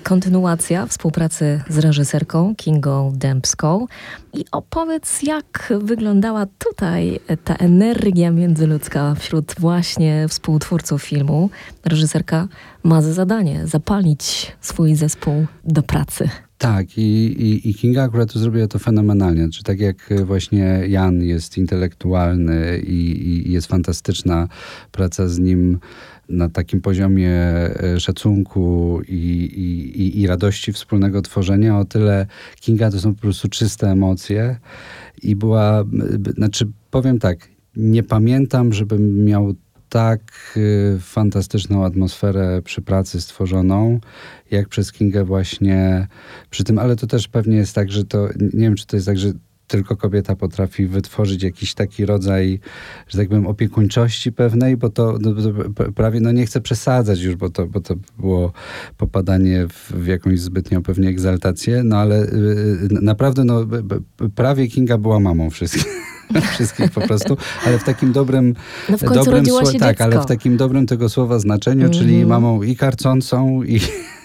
kontynuacja 0.03 0.87
współpracy 0.87 1.61
z 1.69 1.79
reżyserką 1.79 2.55
Kingą 2.57 3.13
Dębską. 3.15 3.87
I 4.35 4.45
opowiedz, 4.53 5.23
jak 5.23 5.73
wyglądała 5.81 6.47
tutaj 6.59 7.21
ta 7.45 7.55
energia 7.55 8.31
międzyludzka 8.31 9.15
wśród 9.15 9.55
właśnie 9.59 10.27
współtwórców 10.29 11.03
filmu. 11.03 11.51
Reżyserka 11.85 12.49
ma 12.83 13.03
za 13.03 13.13
zadanie 13.13 13.67
zapalić 13.67 14.53
swój 14.61 14.95
zespół 14.95 15.47
do 15.65 15.83
pracy. 15.83 16.29
Tak, 16.59 16.99
i, 16.99 17.27
i, 17.43 17.71
i 17.71 17.75
Kinga 17.75 18.03
akurat 18.03 18.33
to 18.33 18.39
zrobiła 18.39 18.67
to 18.67 18.79
fenomenalnie. 18.79 19.49
Czy 19.51 19.63
tak 19.63 19.81
jak 19.81 20.15
właśnie 20.25 20.83
Jan 20.89 21.23
jest 21.23 21.59
intelektualny 21.59 22.79
i, 22.79 23.29
i 23.29 23.53
jest 23.53 23.67
fantastyczna 23.67 24.49
praca 24.93 25.29
z 25.29 25.39
nim 25.39 25.79
na 26.29 26.49
takim 26.49 26.81
poziomie 26.81 27.33
e, 27.33 28.01
szacunku 28.01 29.01
i, 29.09 29.15
i, 29.15 30.21
i, 30.21 30.27
radości 30.27 30.73
wspólnego 30.73 31.23
tworzenia, 31.23 31.79
o 31.79 31.85
tyle 31.85 32.27
Kinga 32.61 32.91
to 32.91 33.01
są 33.01 33.15
po 33.15 33.21
prostu 33.21 33.49
czyste 33.49 33.91
emocje. 33.91 34.57
I 35.23 35.37
była, 35.37 35.85
znaczy 36.37 36.69
powiem 36.91 37.19
tak, 37.19 37.49
nie 37.77 38.03
pamiętam, 38.03 38.73
żebym 38.73 39.25
miał 39.25 39.55
tak 39.89 40.21
e, 40.57 40.99
fantastyczną 40.99 41.85
atmosferę 41.85 42.63
przy 42.65 42.83
pracy 42.83 43.21
stworzoną, 43.21 44.01
jak 44.51 44.69
przez 44.69 44.93
Kingę 44.93 45.25
właśnie 45.25 46.09
przy 46.51 46.65
tym, 46.65 46.79
ale 46.79 46.97
to 46.97 47.07
też 47.07 47.29
pewnie 47.29 47.57
jest 47.57 47.75
tak, 47.75 47.93
że 47.93 48.05
to, 48.05 48.29
nie 48.39 48.61
wiem, 48.61 48.75
czy 48.75 48.87
to 48.87 48.97
jest 48.97 49.07
tak, 49.07 49.19
że 49.19 49.33
tylko 49.69 49.97
kobieta 49.97 50.37
potrafi 50.37 50.87
wytworzyć 50.87 51.43
jakiś 51.43 51.75
taki 51.75 52.07
rodzaj, 52.07 52.61
że 53.09 53.19
tak 53.19 53.29
powiem, 53.29 53.47
opiekuńczości 53.47 54.33
pewnej, 54.33 54.77
bo 54.77 54.91
to, 54.91 55.19
no, 55.21 55.35
to 55.35 55.93
prawie, 55.93 56.21
no 56.21 56.33
nie 56.33 56.47
chcę 56.47 56.61
przesadzać 56.61 57.21
już, 57.21 57.37
bo 57.37 57.51
to, 57.51 57.67
bo 57.67 57.81
to 57.81 57.95
było 58.19 58.53
popadanie 58.97 59.67
w, 59.69 59.93
w 59.93 60.07
jakąś 60.07 60.41
zbytnią 60.41 60.83
pewnie 60.83 61.09
egzaltację, 61.09 61.83
no 61.85 61.97
ale 61.97 62.23
y, 62.23 62.27
y 62.27 62.89
naprawdę, 62.91 63.45
no 63.45 63.67
prawie 64.35 64.69
Kinga 64.69 64.99
była 64.99 65.21
mamą 65.21 65.51
wszystkich 65.51 65.85
wszystkich 66.53 66.91
po 66.91 67.01
prostu, 67.01 67.37
ale 67.67 67.79
w 67.79 67.85
takim 67.85 68.13
dobrym, 68.13 68.55
no 68.89 68.99
w 68.99 69.01
dobrym 69.01 69.45
tak, 69.79 70.01
ale 70.01 70.21
w 70.21 70.27
takim 70.27 70.57
dobrym 70.57 70.87
tego 70.87 71.09
słowa 71.09 71.39
znaczeniu, 71.39 71.81
mm 71.81 71.93
czyli 71.93 72.15
mhm. 72.15 72.29
mamą 72.29 72.63
i 72.63 72.77
karcącą 72.77 73.63
i 73.63 73.81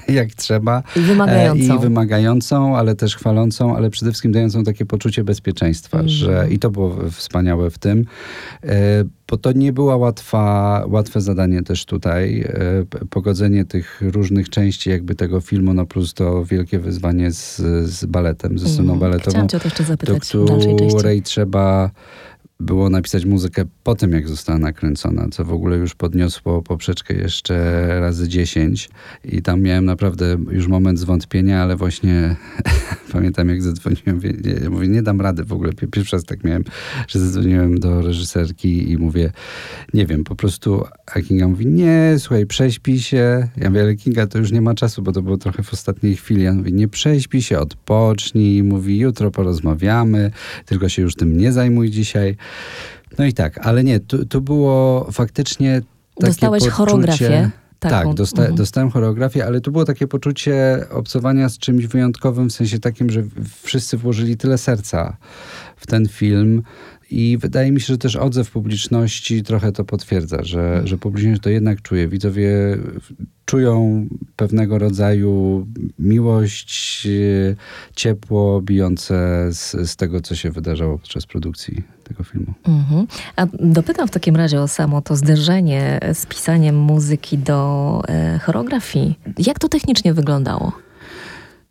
jak 0.20 0.34
trzeba. 0.34 0.84
I 0.96 1.00
wymagającą. 1.00 1.74
E, 1.74 1.78
I 1.78 1.80
wymagającą, 1.80 2.78
ale 2.78 2.96
też 2.96 3.16
chwalącą, 3.16 3.76
ale 3.76 3.90
przede 3.90 4.12
wszystkim 4.12 4.32
dającą 4.32 4.64
takie 4.64 4.86
poczucie 4.86 5.24
bezpieczeństwa, 5.24 5.98
mm. 5.98 6.10
że 6.10 6.48
i 6.50 6.60
to 6.60 6.70
było 6.70 6.98
wspaniałe 7.12 7.70
w 7.70 7.78
tym, 7.78 8.06
e, 8.64 9.04
bo 9.30 9.38
to 9.38 9.52
nie 9.52 9.74
było 9.74 9.98
łatwa, 9.98 10.84
łatwe 10.88 11.22
zadanie 11.22 11.64
też 11.64 11.86
tutaj. 11.86 12.42
E, 12.42 13.06
pogodzenie 13.10 13.66
tych 13.66 14.02
różnych 14.02 14.50
części 14.50 14.90
jakby 14.90 15.16
tego 15.16 15.42
filmu, 15.42 15.74
no 15.74 15.86
plus 15.86 16.14
to 16.14 16.46
wielkie 16.46 16.80
wyzwanie 16.80 17.32
z, 17.32 17.58
z 17.90 18.06
baletem, 18.06 18.60
ze 18.60 18.70
sceną 18.70 18.94
mm. 18.94 19.00
baletową. 19.00 19.32
Chciałam 19.32 19.50
cię 19.50 19.60
to 19.60 19.68
jeszcze 19.68 19.84
zapytać 19.84 20.32
do 20.32 20.88
której 20.88 21.22
trzeba 21.22 21.92
było 22.60 22.90
napisać 22.90 23.26
muzykę 23.26 23.66
po 23.84 23.96
tym, 23.96 24.12
jak 24.12 24.28
została 24.28 24.60
nakręcona, 24.60 25.28
co 25.32 25.46
w 25.46 25.54
ogóle 25.54 25.78
już 25.78 25.96
podniosło 25.96 26.62
poprzeczkę 26.62 27.14
jeszcze 27.14 27.86
razy 28.00 28.28
10 28.28 28.90
i 29.26 29.42
tam 29.42 29.62
miałem 29.62 29.86
naprawdę 29.86 30.38
już 30.52 30.68
moment 30.68 31.00
zwątpienia, 31.00 31.64
ale 31.64 31.76
właśnie 31.76 32.36
pamiętam 33.14 33.50
jak 33.50 33.62
zadzwoniłem, 33.62 34.22
mówię, 34.70 34.88
nie 34.88 35.04
dam 35.04 35.22
rady 35.22 35.44
w 35.44 35.54
ogóle, 35.54 35.74
pierwszy 35.92 36.16
raz 36.16 36.26
tak 36.26 36.44
miałem, 36.44 36.64
że 37.08 37.20
zadzwoniłem 37.20 37.80
do 37.80 38.02
reżyserki 38.02 38.92
i 38.92 38.98
mówię, 38.98 39.32
nie 39.94 40.06
wiem, 40.06 40.24
po 40.24 40.36
prostu, 40.36 40.84
a 41.16 41.22
Kinga 41.22 41.48
mówi, 41.48 41.68
nie, 41.68 42.16
słuchaj, 42.18 42.46
prześpij 42.46 43.00
się, 43.00 43.48
ja 43.58 43.70
mówię, 43.70 43.82
ale 43.82 43.96
Kinga 43.96 44.28
to 44.28 44.38
już 44.38 44.52
nie 44.52 44.62
ma 44.62 44.74
czasu, 44.74 45.02
bo 45.02 45.12
to 45.12 45.22
było 45.22 45.38
trochę 45.38 45.64
w 45.64 45.74
ostatniej 45.74 46.16
chwili, 46.16 46.44
ja 46.44 46.54
mówię, 46.54 46.72
nie 46.72 46.88
prześpij 46.88 47.42
się, 47.42 47.60
odpocznij, 47.60 48.64
mówi, 48.64 49.00
jutro 49.00 49.32
porozmawiamy, 49.32 50.32
tylko 50.66 50.90
się 50.90 51.02
już 51.02 51.16
tym 51.16 51.38
nie 51.38 51.52
zajmuj 51.52 51.90
dzisiaj. 51.90 52.38
No 53.20 53.26
i 53.26 53.34
tak, 53.34 53.58
ale 53.58 53.84
nie, 53.84 54.00
tu, 54.00 54.26
tu 54.26 54.42
było 54.42 55.08
faktycznie 55.12 55.82
takie 56.16 56.28
Dostałeś 56.28 56.60
poczucie... 56.64 56.76
choreografię. 56.76 57.50
Tak, 57.80 58.14
dosta 58.14 58.42
mhm. 58.42 58.56
dostałem 58.58 58.92
choreografię, 58.92 59.46
ale 59.46 59.62
tu 59.62 59.72
było 59.72 59.86
takie 59.86 60.08
poczucie 60.08 60.86
obcowania 60.92 61.50
z 61.50 61.58
czymś 61.58 61.88
wyjątkowym, 61.88 62.50
w 62.50 62.54
sensie 62.54 62.80
takim, 62.80 63.10
że 63.10 63.24
wszyscy 63.62 63.98
włożyli 63.98 64.38
tyle 64.38 64.58
serca 64.58 65.18
w 65.78 65.88
ten 65.88 66.08
film 66.08 66.64
I 67.14 67.38
wydaje 67.38 67.72
mi 67.72 67.82
się, 67.82 67.88
że 67.88 67.98
też 67.98 68.16
odzew 68.16 68.52
publiczności 68.52 69.44
trochę 69.44 69.72
to 69.72 69.84
potwierdza, 69.84 70.44
że, 70.44 70.82
że 70.86 70.98
publiczność 70.98 71.42
to 71.42 71.50
jednak 71.50 71.82
czuje. 71.82 72.08
Widzowie 72.08 72.50
czują 73.46 74.08
pewnego 74.36 74.80
rodzaju 74.80 75.66
miłość, 76.00 77.08
ciepło 77.96 78.62
bijące 78.62 79.48
z, 79.52 79.90
z 79.90 79.96
tego, 79.96 80.22
co 80.22 80.36
się 80.36 80.52
wydarzało 80.52 80.98
podczas 80.98 81.26
produkcji 81.26 81.84
tego 82.04 82.24
filmu. 82.24 82.54
Mhm. 82.68 83.08
A 83.36 83.46
dopytam 83.60 84.08
w 84.08 84.12
takim 84.12 84.36
razie 84.36 84.62
o 84.62 84.68
samo 84.68 85.02
to 85.02 85.16
zderzenie 85.16 86.00
z 86.14 86.26
pisaniem 86.26 86.76
muzyki 86.76 87.38
do 87.38 88.02
e, 88.08 88.40
choreografii. 88.40 89.20
Jak 89.38 89.60
to 89.60 89.70
technicznie 89.70 90.14
wyglądało? 90.14 90.72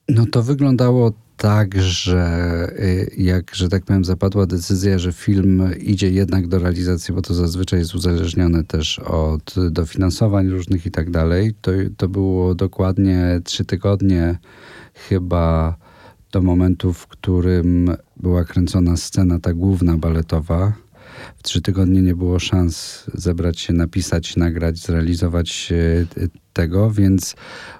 No 0.08 0.26
to 0.26 0.42
wyglądało 0.42 1.12
tak, 1.42 1.82
że 1.82 2.68
y, 2.78 3.14
jak, 3.18 3.54
że 3.54 3.68
tak 3.68 3.84
powiem, 3.84 4.04
zapadła 4.04 4.46
decyzja, 4.46 4.98
że 4.98 5.12
film 5.12 5.70
idzie 5.80 6.10
jednak 6.10 6.48
do 6.48 6.58
realizacji, 6.58 7.14
bo 7.14 7.22
to 7.22 7.34
zazwyczaj 7.34 7.78
jest 7.78 7.94
uzależnione 7.94 8.64
też 8.64 8.98
od 8.98 9.54
dofinansowań 9.70 10.48
różnych 10.48 10.86
i 10.86 10.90
tak 10.90 11.10
dalej, 11.10 11.54
to, 11.60 11.70
to 11.96 12.08
było 12.08 12.54
dokładnie 12.54 13.40
trzy 13.44 13.64
tygodnie 13.64 14.38
chyba 15.08 15.76
do 16.32 16.42
momentu, 16.42 16.92
w 16.92 17.06
którym 17.06 17.96
była 18.16 18.44
kręcona 18.44 18.96
scena 18.96 19.38
ta 19.38 19.54
główna 19.54 19.98
baletowa. 19.98 20.72
Trzy 21.42 21.60
tygodnie 21.60 22.02
nie 22.02 22.14
było 22.14 22.38
szans 22.38 23.04
zebrać 23.14 23.60
się, 23.60 23.72
napisać, 23.72 24.36
nagrać, 24.36 24.78
zrealizować 24.78 25.68
y, 25.72 26.28
tego, 26.52 26.90
więc 26.90 27.34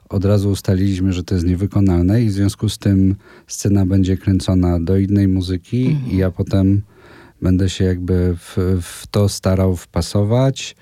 od 0.09 0.25
razu 0.25 0.50
ustaliliśmy, 0.50 1.12
że 1.12 1.25
to 1.25 1.35
jest 1.35 1.47
niewykonalne 1.47 2.23
i 2.23 2.28
w 2.28 2.33
związku 2.33 2.69
z 2.69 2.78
tym 2.78 3.16
scena 3.47 3.87
będzie 3.87 4.16
kręcona 4.16 4.81
do 4.81 4.97
innej 4.97 5.28
muzyki 5.28 5.87
mhm. 5.87 6.12
i 6.12 6.16
ja 6.16 6.31
potem 6.31 6.83
będę 7.42 7.71
się 7.71 7.85
jakby 7.85 8.37
w, 8.37 8.57
w 8.83 9.07
to 9.07 9.28
starał 9.28 9.76
wpasować, 9.76 10.76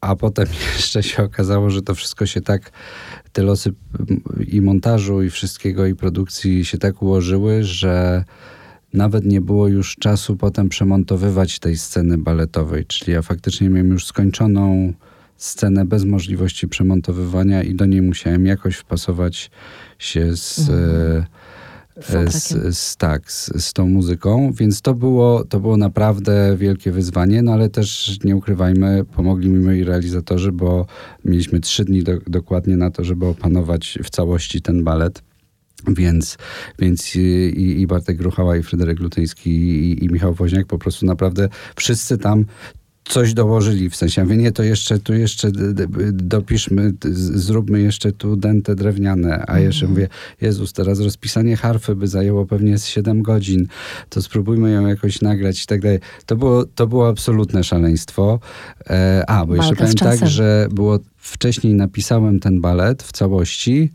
a 0.00 0.16
potem 0.16 0.46
jeszcze 0.76 1.02
się 1.02 1.22
okazało, 1.22 1.70
że 1.70 1.82
to 1.82 1.94
wszystko 1.94 2.26
się 2.26 2.40
tak, 2.40 2.70
te 3.32 3.42
losy 3.42 3.72
i 4.48 4.60
montażu 4.60 5.22
i 5.22 5.30
wszystkiego 5.30 5.86
i 5.86 5.94
produkcji 5.94 6.64
się 6.64 6.78
tak 6.78 7.02
ułożyły, 7.02 7.64
że 7.64 8.24
nawet 8.92 9.24
nie 9.24 9.40
było 9.40 9.68
już 9.68 9.96
czasu 9.96 10.36
potem 10.36 10.68
przemontowywać 10.68 11.58
tej 11.58 11.76
sceny 11.76 12.18
baletowej, 12.18 12.86
czyli 12.86 13.12
ja 13.12 13.22
faktycznie 13.22 13.70
miałem 13.70 13.90
już 13.90 14.06
skończoną 14.06 14.92
scenę 15.36 15.84
bez 15.84 16.04
możliwości 16.04 16.68
przemontowywania 16.68 17.62
i 17.62 17.74
do 17.74 17.86
niej 17.86 18.02
musiałem 18.02 18.46
jakoś 18.46 18.76
wpasować 18.76 19.50
się 19.98 20.36
z, 20.36 20.58
mhm. 20.58 21.24
E, 21.96 22.30
z, 22.30 22.76
z, 22.78 22.96
tak, 22.96 23.32
z, 23.32 23.64
z, 23.64 23.72
tą 23.72 23.86
muzyką, 23.86 24.52
więc 24.52 24.80
to 24.80 24.94
było, 24.94 25.44
to 25.44 25.60
było 25.60 25.76
naprawdę 25.76 26.56
wielkie 26.56 26.92
wyzwanie, 26.92 27.42
no 27.42 27.52
ale 27.52 27.68
też 27.68 28.18
nie 28.24 28.36
ukrywajmy, 28.36 29.04
pomogli 29.16 29.48
mi 29.48 29.64
moi 29.64 29.84
realizatorzy, 29.84 30.52
bo 30.52 30.86
mieliśmy 31.24 31.60
trzy 31.60 31.84
dni 31.84 32.02
do, 32.02 32.12
dokładnie 32.26 32.76
na 32.76 32.90
to, 32.90 33.04
żeby 33.04 33.26
opanować 33.26 33.98
w 34.04 34.10
całości 34.10 34.62
ten 34.62 34.84
balet. 34.84 35.22
Więc, 35.88 36.38
więc 36.78 37.16
i, 37.16 37.80
i 37.80 37.86
Bartek 37.86 38.16
Gruchała, 38.16 38.56
i 38.56 38.62
Fryderyk 38.62 39.00
Lutyński, 39.00 39.50
i, 39.50 40.04
i 40.04 40.08
Michał 40.08 40.34
Woźniak 40.34 40.66
po 40.66 40.78
prostu 40.78 41.06
naprawdę 41.06 41.48
wszyscy 41.76 42.18
tam 42.18 42.44
coś 43.08 43.34
dołożyli, 43.34 43.90
w 43.90 43.96
sensie, 43.96 44.20
ja 44.20 44.24
mówię, 44.24 44.36
nie, 44.36 44.52
to 44.52 44.62
jeszcze, 44.62 44.98
tu 44.98 45.14
jeszcze 45.14 45.50
dopiszmy, 46.12 46.92
zróbmy 47.34 47.80
jeszcze 47.80 48.12
tu 48.12 48.36
dęte 48.36 48.74
drewniane, 48.74 49.44
a 49.46 49.58
jeszcze 49.58 49.86
-hmm. 49.86 49.90
mówię, 49.90 50.08
Jezus, 50.40 50.72
teraz 50.72 51.00
rozpisanie 51.00 51.56
harfy 51.56 51.96
by 51.96 52.08
zajęło 52.08 52.46
pewnie 52.46 52.78
z 52.78 52.86
7 52.86 53.22
godzin, 53.22 53.66
to 54.08 54.22
spróbujmy 54.22 54.70
ją 54.70 54.86
jakoś 54.86 55.20
nagrać 55.20 55.62
i 55.62 55.66
tak 55.66 55.80
dalej. 55.80 55.98
To 56.26 56.36
było, 56.36 56.64
to 56.64 56.86
było 56.86 57.08
absolutne 57.08 57.64
szaleństwo. 57.64 58.40
E, 58.90 59.24
a, 59.26 59.46
bo 59.46 59.56
jeszcze 59.56 59.76
powiem 59.76 59.94
tak, 59.94 60.28
że 60.28 60.68
było, 60.70 60.98
wcześniej 61.16 61.74
napisałem 61.74 62.40
ten 62.40 62.60
balet 62.60 63.02
w 63.02 63.12
całości, 63.12 63.90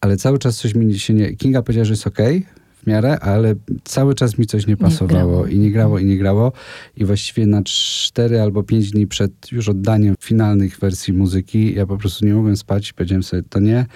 ale 0.00 0.16
cały 0.16 0.38
czas 0.38 0.56
coś 0.56 0.74
mi 0.74 0.98
się 0.98 1.14
nie... 1.14 1.36
Kinga 1.36 1.62
powiedziała, 1.62 1.84
że 1.84 1.92
jest 1.92 2.06
okej, 2.06 2.36
okay, 2.36 2.60
w 2.82 2.86
miarę, 2.86 3.18
ale 3.20 3.54
cały 3.84 4.14
czas 4.14 4.38
mi 4.38 4.46
coś 4.46 4.66
nie 4.66 4.76
pasowało 4.76 5.46
nie 5.46 5.52
i 5.52 5.58
nie 5.58 5.70
grało 5.70 5.98
i 5.98 6.04
nie 6.04 6.18
grało. 6.18 6.52
I 6.96 7.04
właściwie 7.04 7.46
na 7.46 7.62
cztery 7.62 8.40
albo 8.40 8.62
pięć 8.62 8.90
dni 8.90 9.06
przed 9.06 9.52
już 9.52 9.68
oddaniem 9.68 10.14
finalnych 10.20 10.78
wersji 10.78 11.12
muzyki 11.12 11.74
ja 11.74 11.86
po 11.86 11.96
prostu 11.96 12.26
nie 12.26 12.34
mogłem 12.34 12.56
spać 12.56 12.90
i 12.90 12.94
powiedziałem 12.94 13.22
sobie 13.22 13.42
to 13.42 13.60
nie, 13.60 13.86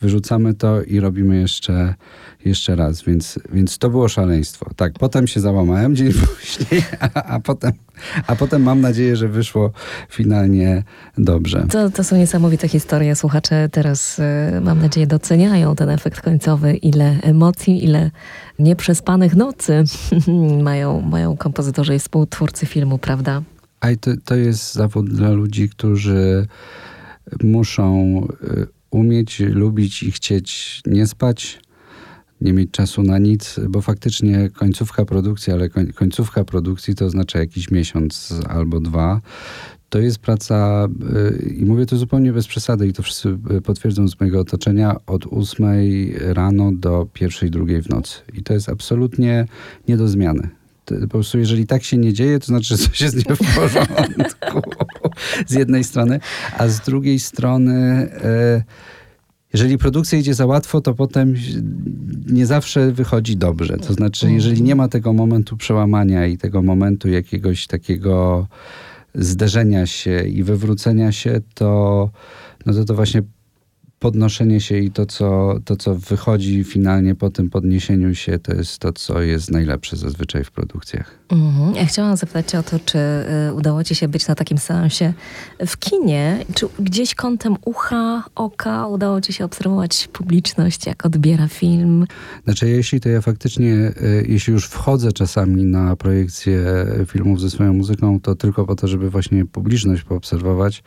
wyrzucamy 0.00 0.54
to 0.54 0.82
i 0.82 1.00
robimy 1.00 1.40
jeszcze, 1.40 1.94
jeszcze 2.44 2.76
raz, 2.76 3.02
więc, 3.02 3.38
więc 3.52 3.78
to 3.78 3.90
było 3.90 4.08
szaleństwo. 4.08 4.70
Tak, 4.76 4.92
potem 4.92 5.26
się 5.26 5.40
załamałem 5.40 5.96
dzień 5.96 6.12
później, 6.38 6.82
a, 7.00 7.22
a 7.22 7.40
potem 7.40 7.72
a 8.26 8.36
potem 8.36 8.62
mam 8.62 8.80
nadzieję, 8.80 9.16
że 9.16 9.28
wyszło 9.28 9.70
finalnie 10.08 10.84
dobrze. 11.18 11.66
To, 11.70 11.90
to 11.90 12.04
są 12.04 12.16
niesamowite 12.16 12.68
historie. 12.68 13.16
Słuchacze 13.16 13.68
teraz, 13.72 14.18
y, 14.18 14.22
mam 14.60 14.80
nadzieję, 14.80 15.06
doceniają 15.06 15.76
ten 15.76 15.88
efekt 15.88 16.20
końcowy. 16.20 16.76
Ile 16.76 17.18
emocji, 17.22 17.84
ile 17.84 18.10
nieprzespanych 18.58 19.36
nocy 19.36 19.84
mają, 20.62 21.00
mają 21.00 21.36
kompozytorzy 21.36 21.94
i 21.94 21.98
współtwórcy 21.98 22.66
filmu, 22.66 22.98
prawda? 22.98 23.42
A 23.80 23.86
to, 24.00 24.10
to 24.24 24.34
jest 24.34 24.74
zawód 24.74 25.10
dla 25.10 25.30
ludzi, 25.30 25.68
którzy 25.68 26.46
muszą 27.42 28.16
y, 28.44 28.66
umieć, 28.90 29.40
lubić 29.40 30.02
i 30.02 30.12
chcieć 30.12 30.80
nie 30.86 31.06
spać, 31.06 31.60
nie 32.40 32.52
mieć 32.52 32.70
czasu 32.70 33.02
na 33.02 33.18
nic, 33.18 33.60
bo 33.68 33.80
faktycznie 33.80 34.50
końcówka 34.50 35.04
produkcji, 35.04 35.52
ale 35.52 35.68
końcówka 35.94 36.44
produkcji 36.44 36.94
to 36.94 37.04
oznacza 37.04 37.38
jakiś 37.38 37.70
miesiąc 37.70 38.34
albo 38.48 38.80
dwa. 38.80 39.20
To 39.88 39.98
jest 39.98 40.18
praca, 40.18 40.88
y, 41.38 41.54
i 41.54 41.64
mówię 41.64 41.86
to 41.86 41.96
zupełnie 41.96 42.32
bez 42.32 42.46
przesady, 42.46 42.88
i 42.88 42.92
to 42.92 43.02
wszyscy 43.02 43.38
y, 43.56 43.60
potwierdzą 43.60 44.08
z 44.08 44.20
mojego 44.20 44.40
otoczenia, 44.40 44.96
od 45.06 45.26
ósmej 45.26 46.14
rano 46.18 46.72
do 46.72 47.08
pierwszej, 47.12 47.50
drugiej 47.50 47.82
w 47.82 47.88
nocy. 47.88 48.20
I 48.34 48.42
to 48.42 48.54
jest 48.54 48.68
absolutnie 48.68 49.46
nie 49.88 49.96
do 49.96 50.08
zmiany. 50.08 50.48
Po 51.00 51.08
prostu 51.08 51.38
jeżeli 51.38 51.66
tak 51.66 51.84
się 51.84 51.96
nie 51.96 52.12
dzieje, 52.12 52.38
to 52.38 52.46
znaczy, 52.46 52.66
że 52.76 52.78
coś 52.78 53.00
jest 53.00 53.16
nie 53.16 53.36
w 53.36 53.54
porządku. 53.54 54.70
z 55.46 55.52
jednej 55.52 55.84
strony, 55.84 56.20
a 56.58 56.68
z 56.68 56.80
drugiej 56.80 57.18
strony. 57.18 58.10
Yy, 58.54 58.99
jeżeli 59.52 59.78
produkcja 59.78 60.18
idzie 60.18 60.34
za 60.34 60.46
łatwo, 60.46 60.80
to 60.80 60.94
potem 60.94 61.34
nie 62.26 62.46
zawsze 62.46 62.92
wychodzi 62.92 63.36
dobrze. 63.36 63.76
To 63.76 63.92
znaczy, 63.92 64.32
jeżeli 64.32 64.62
nie 64.62 64.74
ma 64.74 64.88
tego 64.88 65.12
momentu 65.12 65.56
przełamania 65.56 66.26
i 66.26 66.38
tego 66.38 66.62
momentu 66.62 67.08
jakiegoś 67.08 67.66
takiego 67.66 68.46
zderzenia 69.14 69.86
się 69.86 70.22
i 70.22 70.42
wywrócenia 70.42 71.12
się, 71.12 71.40
to, 71.54 72.10
no 72.66 72.72
to, 72.72 72.84
to 72.84 72.94
właśnie 72.94 73.22
podnoszenie 74.00 74.60
się 74.60 74.78
i 74.78 74.90
to 74.90 75.06
co, 75.06 75.58
to, 75.64 75.76
co 75.76 75.94
wychodzi 75.94 76.64
finalnie 76.64 77.14
po 77.14 77.30
tym 77.30 77.50
podniesieniu 77.50 78.14
się, 78.14 78.38
to 78.38 78.54
jest 78.54 78.78
to, 78.78 78.92
co 78.92 79.22
jest 79.22 79.50
najlepsze 79.50 79.96
zazwyczaj 79.96 80.44
w 80.44 80.50
produkcjach. 80.50 81.18
Mhm. 81.28 81.74
Ja 81.74 81.86
chciałam 81.86 82.16
zapytać 82.16 82.54
o 82.54 82.62
to, 82.62 82.78
czy 82.84 82.98
y, 83.48 83.54
udało 83.54 83.84
ci 83.84 83.94
się 83.94 84.08
być 84.08 84.28
na 84.28 84.34
takim 84.34 84.58
seansie 84.58 85.12
w 85.66 85.78
kinie, 85.78 86.44
czy 86.54 86.66
gdzieś 86.78 87.14
kątem 87.14 87.56
ucha, 87.64 88.24
oka 88.34 88.86
udało 88.86 89.20
ci 89.20 89.32
się 89.32 89.44
obserwować 89.44 90.08
publiczność, 90.12 90.86
jak 90.86 91.06
odbiera 91.06 91.48
film? 91.48 92.06
Znaczy, 92.44 92.68
jeśli 92.68 93.00
to 93.00 93.08
ja 93.08 93.20
faktycznie, 93.20 93.72
y, 94.02 94.26
jeśli 94.28 94.52
już 94.52 94.66
wchodzę 94.66 95.12
czasami 95.12 95.64
na 95.64 95.96
projekcję 95.96 96.86
filmów 97.06 97.40
ze 97.40 97.50
swoją 97.50 97.72
muzyką, 97.72 98.20
to 98.20 98.34
tylko 98.34 98.66
po 98.66 98.76
to, 98.76 98.88
żeby 98.88 99.10
właśnie 99.10 99.46
publiczność 99.46 100.02
poobserwować, 100.02 100.82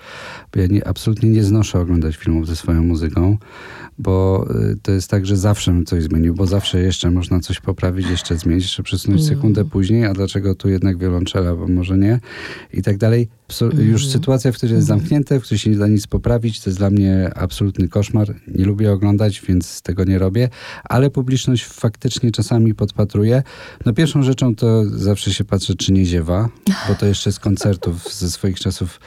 bo 0.54 0.60
ja 0.60 0.68
nie, 0.68 0.88
absolutnie 0.88 1.30
nie 1.30 1.44
znoszę 1.44 1.80
oglądać 1.80 2.16
filmów 2.16 2.48
ze 2.48 2.56
swoją 2.56 2.84
muzyką, 2.84 3.03
ago. 3.04 3.40
Bo 3.98 4.48
y, 4.72 4.78
to 4.82 4.92
jest 4.92 5.10
tak, 5.10 5.26
że 5.26 5.38
zawsze 5.38 5.72
bym 5.72 5.86
coś 5.86 6.04
zmienił, 6.04 6.34
bo 6.34 6.46
zawsze 6.46 6.82
jeszcze 6.82 7.12
można 7.12 7.40
coś 7.40 7.60
poprawić, 7.60 8.10
jeszcze 8.10 8.38
zmienić, 8.38 8.64
jeszcze 8.64 8.84
przesunąć 8.84 9.22
mm. 9.22 9.36
sekundę 9.36 9.66
później, 9.66 10.06
a 10.06 10.14
dlaczego 10.14 10.56
tu 10.56 10.70
jednak 10.70 10.98
wiolonczela, 10.98 11.56
bo 11.56 11.68
może 11.68 11.98
nie 11.98 12.20
i 12.74 12.82
tak 12.82 12.98
dalej. 12.98 13.30
Mm. 13.62 13.88
Już 13.88 14.08
sytuacja, 14.08 14.52
w 14.52 14.56
której 14.56 14.76
jest 14.76 14.90
mm. 14.90 15.00
zamknięte, 15.00 15.40
w 15.40 15.44
której 15.44 15.60
się 15.60 15.70
nie 15.70 15.78
da 15.78 15.88
nic 15.88 16.08
poprawić, 16.08 16.60
to 16.60 16.70
jest 16.70 16.80
dla 16.80 16.90
mnie 16.90 17.32
absolutny 17.36 17.88
koszmar. 17.88 18.36
Nie 18.48 18.66
lubię 18.66 18.92
oglądać, 18.92 19.42
więc 19.48 19.82
tego 19.82 20.04
nie 20.04 20.20
robię, 20.20 20.50
ale 20.84 21.10
publiczność 21.10 21.66
faktycznie 21.66 22.32
czasami 22.32 22.76
podpatruje. 22.76 23.44
No 23.86 23.94
pierwszą 23.94 24.24
rzeczą 24.24 24.56
to 24.56 24.86
zawsze 24.86 25.34
się 25.34 25.44
patrzę, 25.44 25.76
czy 25.76 25.92
nie 25.94 26.06
ziewa, 26.06 26.50
bo 26.88 26.96
to 26.96 27.06
jeszcze 27.06 27.32
z 27.32 27.40
koncertów, 27.40 28.14
ze 28.14 28.30
swoich 28.30 28.60
czasów 28.60 29.00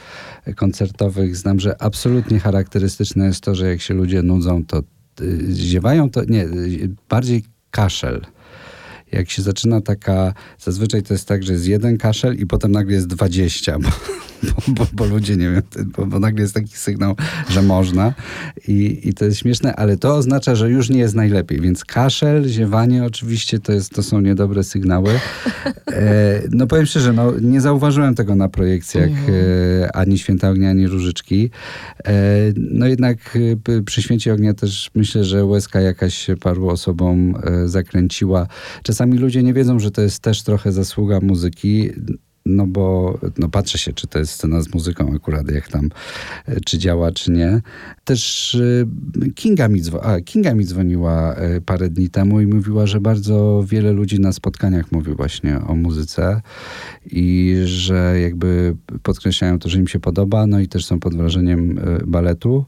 koncertowych 0.55 1.35
znam, 1.35 1.59
że 1.59 1.81
absolutnie 1.81 2.39
charakterystyczne 2.39 3.25
jest 3.25 3.41
to, 3.41 3.55
że 3.55 3.67
jak 3.67 3.81
się 3.81 3.93
ludzie 3.93 4.21
nudzą, 4.21 4.65
to 4.65 4.76
ziewają, 5.53 6.09
to 6.09 6.23
nie, 6.23 6.45
bardziej 7.09 7.43
kaszel 7.71 8.21
jak 9.11 9.29
się 9.29 9.41
zaczyna 9.41 9.81
taka, 9.81 10.33
zazwyczaj 10.59 11.03
to 11.03 11.13
jest 11.13 11.27
tak, 11.27 11.43
że 11.43 11.53
jest 11.53 11.67
jeden 11.67 11.97
kaszel 11.97 12.35
i 12.35 12.45
potem 12.45 12.71
nagle 12.71 12.95
jest 12.95 13.07
dwadzieścia, 13.07 13.77
bo, 13.79 13.89
bo, 14.67 14.87
bo, 14.93 15.05
ludzie, 15.05 15.37
nie 15.37 15.51
wiem, 15.51 15.61
bo, 15.97 16.05
bo, 16.05 16.19
nagle 16.19 16.41
jest 16.41 16.53
taki 16.53 16.77
sygnał, 16.77 17.15
że 17.49 17.61
można 17.61 18.13
I, 18.67 18.99
i 19.03 19.13
to 19.13 19.25
jest 19.25 19.37
śmieszne, 19.37 19.75
ale 19.75 19.97
to 19.97 20.15
oznacza, 20.15 20.55
że 20.55 20.69
już 20.69 20.89
nie 20.89 20.99
jest 20.99 21.15
najlepiej, 21.15 21.61
więc 21.61 21.85
kaszel, 21.85 22.47
ziewanie 22.47 23.03
oczywiście 23.03 23.59
to, 23.59 23.71
jest, 23.71 23.93
to 23.93 24.03
są 24.03 24.21
niedobre 24.21 24.63
sygnały. 24.63 25.19
E, 25.91 26.41
no 26.51 26.67
powiem 26.67 26.85
szczerze, 26.85 27.13
no, 27.13 27.33
nie 27.41 27.61
zauważyłem 27.61 28.15
tego 28.15 28.35
na 28.35 28.49
projekcjach 28.49 29.09
mm. 29.09 29.35
e, 29.83 29.95
ani 29.95 30.17
Święta 30.17 30.49
Ognia, 30.49 30.69
ani 30.69 30.87
Różyczki. 30.87 31.49
E, 32.05 32.13
no 32.55 32.87
jednak 32.87 33.37
e, 33.69 33.81
przy 33.81 34.01
Święcie 34.01 34.33
Ognia 34.33 34.53
też 34.53 34.91
myślę, 34.95 35.23
że 35.23 35.45
łezka 35.45 35.81
jakaś 35.81 36.27
paru 36.41 36.69
osobom 36.69 37.35
e, 37.43 37.67
zakręciła. 37.67 38.47
Czasami 38.83 38.96
ludzie 39.05 39.43
nie 39.43 39.53
wiedzą, 39.53 39.79
że 39.79 39.91
to 39.91 40.01
jest 40.01 40.19
też 40.19 40.43
trochę 40.43 40.71
zasługa 40.71 41.19
muzyki 41.19 41.89
no 42.47 42.67
bo 42.67 43.17
no 43.37 43.49
patrzę 43.49 43.77
się, 43.77 43.93
czy 43.93 44.07
to 44.07 44.19
jest 44.19 44.31
scena 44.31 44.61
z 44.61 44.73
muzyką 44.73 45.13
akurat, 45.15 45.51
jak 45.51 45.67
tam, 45.67 45.89
e, 46.45 46.59
czy 46.61 46.77
działa, 46.77 47.11
czy 47.11 47.31
nie. 47.31 47.61
Też 48.03 48.55
e, 48.55 49.31
Kinga 49.31 49.67
mi, 49.67 49.81
a, 50.01 50.21
Kinga 50.21 50.53
mi 50.53 50.65
dzwoniła 50.65 51.35
e, 51.35 51.61
parę 51.61 51.89
dni 51.89 52.09
temu 52.09 52.41
i 52.41 52.47
mówiła, 52.47 52.87
że 52.87 53.01
bardzo 53.01 53.63
wiele 53.67 53.91
ludzi 53.91 54.19
na 54.19 54.31
spotkaniach 54.31 54.91
mówi 54.91 55.13
właśnie 55.13 55.59
o 55.67 55.75
muzyce 55.75 56.41
i 57.05 57.55
że 57.65 58.19
jakby 58.19 58.75
podkreślają 59.03 59.59
to, 59.59 59.69
że 59.69 59.79
im 59.79 59.87
się 59.87 59.99
podoba, 59.99 60.47
no 60.47 60.59
i 60.59 60.67
też 60.67 60.85
są 60.85 60.99
pod 60.99 61.15
wrażeniem 61.15 61.79
baletu. 62.07 62.65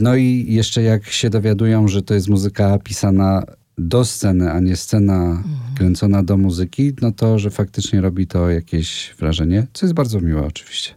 No 0.00 0.16
i 0.16 0.46
jeszcze 0.48 0.82
jak 0.82 1.06
się 1.06 1.30
dowiadują, 1.30 1.88
że 1.88 2.02
to 2.02 2.14
jest 2.14 2.28
muzyka 2.28 2.78
pisana 2.78 3.42
do 3.78 4.04
sceny, 4.04 4.50
a 4.50 4.60
nie 4.60 4.76
scena 4.76 5.14
mhm. 5.14 5.44
kręcona 5.76 6.22
do 6.22 6.36
muzyki, 6.36 6.92
no 7.02 7.12
to, 7.12 7.38
że 7.38 7.50
faktycznie 7.50 8.00
robi 8.00 8.26
to 8.26 8.50
jakieś 8.50 9.14
wrażenie, 9.18 9.66
co 9.72 9.86
jest 9.86 9.94
bardzo 9.94 10.20
miłe 10.20 10.46
oczywiście. 10.46 10.94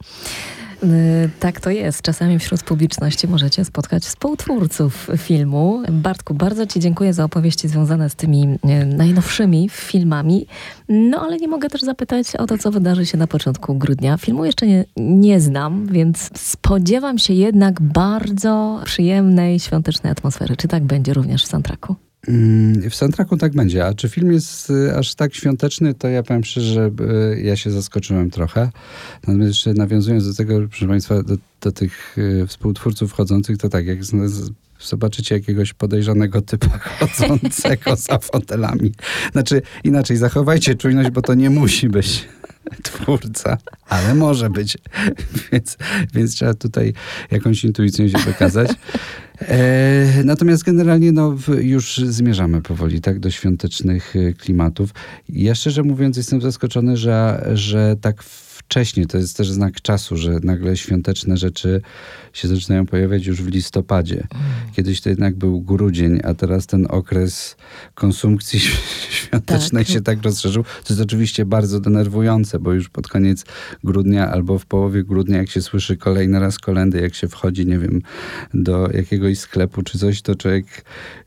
Y, 0.84 1.30
tak 1.40 1.60
to 1.60 1.70
jest. 1.70 2.02
Czasami 2.02 2.40
wśród 2.40 2.64
publiczności 2.64 3.28
możecie 3.28 3.66
spotkać 3.66 4.04
współtwórców 4.04 5.10
filmu. 5.18 5.84
Bartku, 5.92 6.34
bardzo 6.34 6.68
Ci 6.68 6.80
dziękuję 6.80 7.14
za 7.14 7.24
opowieści 7.24 7.68
związane 7.68 8.10
z 8.10 8.16
tymi 8.16 8.44
y, 8.44 8.86
najnowszymi 8.86 9.70
filmami. 9.70 10.48
No 10.90 11.22
ale 11.22 11.38
nie 11.38 11.48
mogę 11.48 11.70
też 11.70 11.82
zapytać 11.82 12.36
o 12.36 12.46
to, 12.46 12.58
co 12.58 12.72
wydarzy 12.72 13.06
się 13.06 13.18
na 13.18 13.28
początku 13.28 13.76
grudnia. 13.76 14.18
Filmu 14.18 14.46
jeszcze 14.46 14.68
nie, 14.68 14.86
nie 14.98 15.40
znam, 15.42 15.88
więc 15.88 16.30
spodziewam 16.36 17.18
się 17.18 17.34
jednak 17.34 17.82
bardzo 17.82 18.82
przyjemnej, 18.86 19.60
świątecznej 19.60 20.12
atmosfery. 20.12 20.58
Czy 20.58 20.68
tak 20.68 20.84
będzie 20.84 21.14
również 21.14 21.44
w 21.44 21.48
soundtracku? 21.48 22.09
W 22.90 22.96
soundtracku 22.96 23.38
tak 23.38 23.54
będzie. 23.54 23.86
A 23.86 23.94
czy 23.94 24.10
film 24.10 24.32
jest 24.32 24.70
y, 24.70 24.96
aż 24.96 25.16
tak 25.16 25.34
świąteczny, 25.34 25.94
to 25.94 26.08
ja 26.08 26.24
powiem 26.24 26.44
szczerze, 26.44 26.74
że 26.74 26.92
y, 27.36 27.42
ja 27.42 27.56
się 27.56 27.72
zaskoczyłem 27.72 28.30
trochę. 28.30 28.70
Natomiast 29.28 29.50
jeszcze 29.50 29.74
nawiązując 29.74 30.28
do 30.28 30.34
tego, 30.34 30.60
proszę 30.70 30.88
Państwa, 30.88 31.24
do, 31.24 31.36
do 31.62 31.72
tych 31.72 32.18
y, 32.18 32.48
współtwórców 32.48 33.12
wchodzących, 33.12 33.58
to 33.58 33.70
tak, 33.70 33.86
jak 33.86 34.00
zobaczycie 34.80 35.36
jakiegoś 35.36 35.74
podejrzanego 35.74 36.42
typa 36.42 36.80
chodzącego 36.88 37.96
za 37.96 38.20
fotelami. 38.20 38.92
Znaczy, 39.32 39.62
inaczej, 39.84 40.18
zachowajcie 40.18 40.76
czujność, 40.76 41.10
bo 41.10 41.22
to 41.22 41.34
nie 41.34 41.50
musi 41.50 41.90
być 41.90 42.28
twórca, 42.84 43.58
ale 43.90 44.16
może 44.16 44.50
być. 44.50 44.78
Więc, 45.52 45.78
więc 46.14 46.36
trzeba 46.36 46.54
tutaj 46.54 46.94
jakąś 47.32 47.64
intuicją 47.64 48.08
się 48.08 48.18
wykazać. 48.18 48.72
E, 49.42 50.24
natomiast 50.24 50.64
generalnie 50.64 51.12
no, 51.12 51.36
już 51.62 51.98
zmierzamy 51.98 52.62
powoli 52.62 53.02
tak, 53.02 53.20
do 53.20 53.32
świątecznych 53.32 54.16
e, 54.16 54.34
klimatów. 54.34 54.90
Ja 55.30 55.56
szczerze 55.56 55.84
mówiąc 55.84 56.18
jestem 56.18 56.42
zaskoczony, 56.42 56.98
że, 56.98 57.48
że 57.54 57.96
tak 58.02 58.24
wcześnie. 58.70 59.06
To 59.06 59.18
jest 59.18 59.38
też 59.38 59.52
znak 59.52 59.82
czasu, 59.82 60.18
że 60.18 60.40
nagle 60.44 60.78
świąteczne 60.78 61.38
rzeczy 61.38 61.82
się 62.34 62.48
zaczynają 62.48 62.86
pojawiać 62.86 63.26
już 63.26 63.42
w 63.42 63.48
listopadzie. 63.48 64.16
Mm. 64.16 64.46
Kiedyś 64.74 65.02
to 65.02 65.10
jednak 65.10 65.36
był 65.36 65.62
grudzień, 65.62 66.20
a 66.24 66.34
teraz 66.34 66.68
ten 66.68 66.88
okres 66.90 67.56
konsumpcji 67.96 68.60
świątecznej 69.10 69.86
tak. 69.86 69.94
się 69.94 70.02
tak 70.02 70.24
rozszerzył. 70.24 70.64
To 70.64 70.94
jest 70.94 71.02
oczywiście 71.02 71.46
bardzo 71.46 71.80
denerwujące, 71.80 72.60
bo 72.60 72.74
już 72.74 72.90
pod 72.90 73.08
koniec 73.08 73.46
grudnia 73.84 74.32
albo 74.32 74.60
w 74.60 74.66
połowie 74.66 75.04
grudnia, 75.04 75.38
jak 75.38 75.50
się 75.50 75.62
słyszy 75.62 75.98
kolejny 75.98 76.40
raz 76.40 76.60
kolendy, 76.60 77.02
jak 77.02 77.16
się 77.16 77.28
wchodzi, 77.28 77.66
nie 77.66 77.80
wiem, 77.80 78.02
do 78.54 78.90
jakiegoś 78.94 79.40
sklepu 79.40 79.84
czy 79.84 80.00
coś, 80.00 80.22
to 80.22 80.36
człowiek 80.36 80.66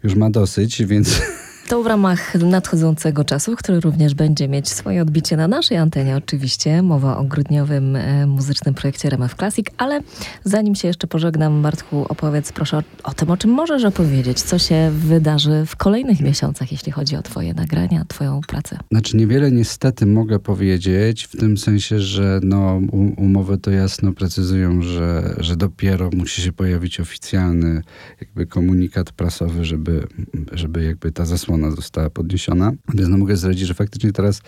już 0.02 0.14
ma 0.14 0.30
dosyć, 0.30 0.84
więc 0.84 1.20
To 1.72 1.82
w 1.82 1.86
ramach 1.86 2.34
nadchodzącego 2.34 3.24
czasu, 3.24 3.56
który 3.56 3.80
również 3.80 4.14
będzie 4.14 4.48
mieć 4.48 4.68
swoje 4.68 5.02
odbicie 5.02 5.36
na 5.36 5.48
naszej 5.48 5.76
antenie 5.76 6.16
oczywiście. 6.16 6.82
Mowa 6.82 7.18
o 7.18 7.24
grudniowym 7.24 7.96
e, 7.96 8.26
muzycznym 8.26 8.74
projekcie 8.74 9.08
RMF 9.08 9.34
Classic, 9.34 9.66
ale 9.76 10.00
zanim 10.44 10.74
się 10.74 10.88
jeszcze 10.88 11.06
pożegnam, 11.06 11.62
Bartku, 11.62 12.06
opowiedz 12.08 12.52
proszę 12.52 12.76
o, 12.76 12.82
o, 13.04 13.14
tym, 13.14 13.30
o 13.30 13.36
czym 13.36 13.50
możesz 13.50 13.84
opowiedzieć, 13.84 14.42
co 14.42 14.58
się 14.58 14.90
wydarzy 14.90 15.64
w 15.66 15.76
kolejnych 15.76 16.20
miesiącach, 16.20 16.72
jeśli 16.72 16.92
chodzi 16.92 17.16
o 17.16 17.22
twoje 17.22 17.54
nagrania, 17.54 18.04
twoją 18.08 18.40
pracę. 18.48 18.78
Znaczy 18.90 19.16
niewiele 19.16 19.52
niestety 19.52 20.06
mogę 20.06 20.38
powiedzieć, 20.38 21.24
w 21.24 21.36
tym 21.36 21.58
sensie, 21.58 22.00
że 22.00 22.40
no, 22.42 22.80
umowy 23.16 23.58
to 23.58 23.70
jasno 23.70 24.12
precyzują, 24.12 24.82
że, 24.82 25.34
że 25.38 25.56
dopiero 25.56 26.10
musi 26.16 26.42
się 26.42 26.52
pojawić 26.52 27.00
oficjalny 27.00 27.82
jakby 28.20 28.46
komunikat 28.46 29.12
prasowy, 29.12 29.64
żeby, 29.64 30.06
żeby 30.52 30.84
jakby 30.84 31.12
ta 31.12 31.24
zasłona 31.24 31.61
ona 31.62 31.76
została 31.76 32.10
podniesiona. 32.10 32.72
Więc 32.94 33.08
no 33.08 33.18
mogę 33.18 33.36
zdradzić, 33.36 33.66
że 33.66 33.74
faktycznie 33.74 34.12
teraz 34.12 34.42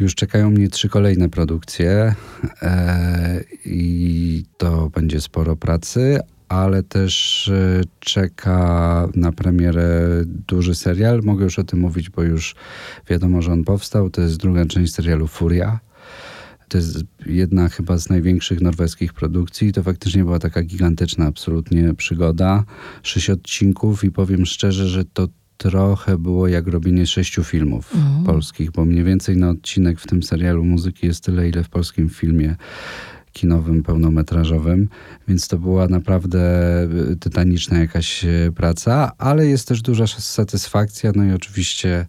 już 0.00 0.14
czekają 0.14 0.50
mnie 0.50 0.68
trzy 0.68 0.88
kolejne 0.88 1.28
produkcje 1.28 2.14
e, 2.62 3.40
i 3.64 4.44
to 4.56 4.90
będzie 4.90 5.20
sporo 5.20 5.56
pracy, 5.56 6.20
ale 6.48 6.82
też 6.82 7.48
e, 7.48 7.80
czeka 8.00 9.08
na 9.14 9.32
premierę 9.32 10.00
duży 10.48 10.74
serial. 10.74 11.20
Mogę 11.24 11.44
już 11.44 11.58
o 11.58 11.64
tym 11.64 11.80
mówić, 11.80 12.10
bo 12.10 12.22
już 12.22 12.54
wiadomo, 13.08 13.42
że 13.42 13.52
on 13.52 13.64
powstał. 13.64 14.10
To 14.10 14.20
jest 14.20 14.36
druga 14.36 14.66
część 14.66 14.94
serialu 14.94 15.26
Furia. 15.26 15.80
To 16.68 16.78
jest 16.78 17.04
jedna 17.26 17.68
chyba 17.68 17.98
z 17.98 18.08
największych 18.08 18.60
norweskich 18.60 19.12
produkcji. 19.12 19.72
To 19.72 19.82
faktycznie 19.82 20.24
była 20.24 20.38
taka 20.38 20.62
gigantyczna 20.62 21.26
absolutnie 21.26 21.94
przygoda. 21.94 22.64
Sześć 23.02 23.30
odcinków 23.30 24.04
i 24.04 24.10
powiem 24.10 24.46
szczerze, 24.46 24.88
że 24.88 25.04
to 25.04 25.28
trochę 25.60 26.18
było 26.18 26.48
jak 26.48 26.66
robienie 26.66 27.06
sześciu 27.06 27.44
filmów 27.44 27.94
mhm. 27.94 28.24
polskich, 28.24 28.70
bo 28.70 28.84
mniej 28.84 29.04
więcej 29.04 29.36
na 29.36 29.50
odcinek 29.50 30.00
w 30.00 30.06
tym 30.06 30.22
serialu 30.22 30.64
muzyki 30.64 31.06
jest 31.06 31.24
tyle, 31.24 31.48
ile 31.48 31.64
w 31.64 31.68
polskim 31.68 32.08
filmie 32.08 32.56
kinowym, 33.32 33.82
pełnometrażowym, 33.82 34.88
więc 35.28 35.48
to 35.48 35.58
była 35.58 35.88
naprawdę 35.88 36.40
y, 37.12 37.16
tytaniczna 37.16 37.78
jakaś 37.78 38.24
y, 38.24 38.52
praca, 38.56 39.12
ale 39.18 39.46
jest 39.46 39.68
też 39.68 39.82
duża 39.82 40.06
satysfakcja, 40.06 41.12
no 41.14 41.24
i 41.24 41.32
oczywiście 41.32 42.06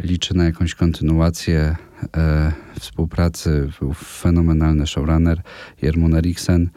liczę 0.00 0.34
na 0.34 0.44
jakąś 0.44 0.74
kontynuację 0.74 1.76
e, 2.16 2.52
współpracy. 2.80 3.68
Był 3.80 3.92
fenomenalny 3.94 4.86
showrunner 4.86 5.42
Jermun 5.82 6.14
Eriksen, 6.14 6.70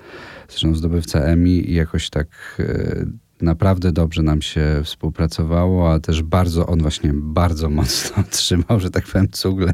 zresztą 0.50 0.76
zdobywca 0.76 1.20
Emmy 1.20 1.50
i 1.50 1.74
jakoś 1.74 2.10
tak 2.10 2.28
e, 2.60 3.06
naprawdę 3.46 3.92
dobrze 3.92 4.24
nam 4.24 4.42
się 4.42 4.82
współpracowało, 4.84 5.94
a 5.94 6.00
też 6.00 6.24
bardzo, 6.24 6.68
on 6.68 6.82
właśnie 6.82 7.12
bardzo 7.14 7.70
mocno 7.70 8.24
trzymał, 8.32 8.80
że 8.80 8.90
tak 8.90 9.06
powiem, 9.06 9.28
cugle 9.32 9.74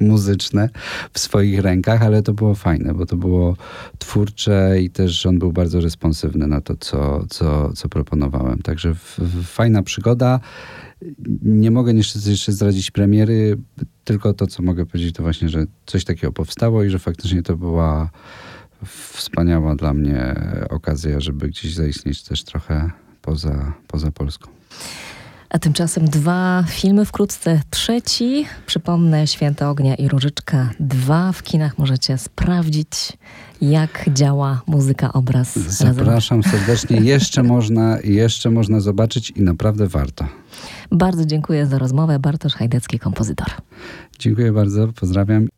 muzyczne 0.00 0.68
w 1.12 1.18
swoich 1.18 1.60
rękach, 1.60 2.02
ale 2.02 2.22
to 2.22 2.34
było 2.34 2.54
fajne, 2.54 2.94
bo 2.94 3.06
to 3.06 3.16
było 3.16 3.56
twórcze 3.98 4.82
i 4.82 4.90
też 4.90 5.26
on 5.26 5.38
był 5.38 5.52
bardzo 5.52 5.80
responsywny 5.80 6.46
na 6.46 6.60
to, 6.60 6.76
co, 6.76 7.26
co, 7.28 7.72
co 7.72 7.88
proponowałem. 7.88 8.58
Także 8.62 8.94
fajna 9.44 9.82
przygoda. 9.82 10.40
Nie 11.42 11.70
mogę 11.70 11.94
niestety 11.94 12.30
jeszcze 12.30 12.52
zdradzić 12.52 12.90
premiery, 12.90 13.56
tylko 14.04 14.34
to, 14.34 14.46
co 14.46 14.62
mogę 14.62 14.86
powiedzieć, 14.86 15.14
to 15.14 15.22
właśnie, 15.22 15.48
że 15.48 15.66
coś 15.86 16.04
takiego 16.04 16.32
powstało 16.32 16.84
i 16.84 16.90
że 16.90 16.98
faktycznie 16.98 17.42
to 17.42 17.56
była 17.56 18.10
wspaniała 19.12 19.74
dla 19.74 19.94
mnie 19.94 20.34
okazja, 20.70 21.20
żeby 21.20 21.48
gdzieś 21.48 21.74
zaistnieć 21.74 22.22
też 22.22 22.44
trochę 22.44 22.90
poza, 23.26 23.72
poza 23.86 24.10
Polską. 24.10 24.50
A 25.50 25.58
tymczasem 25.58 26.04
dwa 26.04 26.64
filmy 26.68 27.04
wkrótce. 27.04 27.60
Trzeci, 27.70 28.46
przypomnę, 28.66 29.26
Święta 29.26 29.70
Ognia 29.70 29.94
i 29.94 30.08
Różyczka. 30.08 30.70
Dwa 30.80 31.32
w 31.32 31.42
kinach 31.42 31.78
możecie 31.78 32.18
sprawdzić, 32.18 32.88
jak 33.60 34.04
działa 34.12 34.62
muzyka, 34.66 35.12
obraz. 35.12 35.56
Zapraszam 35.58 36.40
razem. 36.40 36.58
serdecznie. 36.58 36.96
Jeszcze 37.00 37.42
można, 37.54 37.98
jeszcze 38.04 38.50
można 38.50 38.80
zobaczyć 38.80 39.30
i 39.30 39.42
naprawdę 39.42 39.86
warto. 39.88 40.24
Bardzo 40.92 41.24
dziękuję 41.24 41.66
za 41.66 41.78
rozmowę. 41.78 42.18
Bartosz 42.18 42.54
Hajdecki, 42.54 42.98
kompozytor. 42.98 43.48
Dziękuję 44.18 44.52
bardzo, 44.52 44.88
pozdrawiam. 45.00 45.48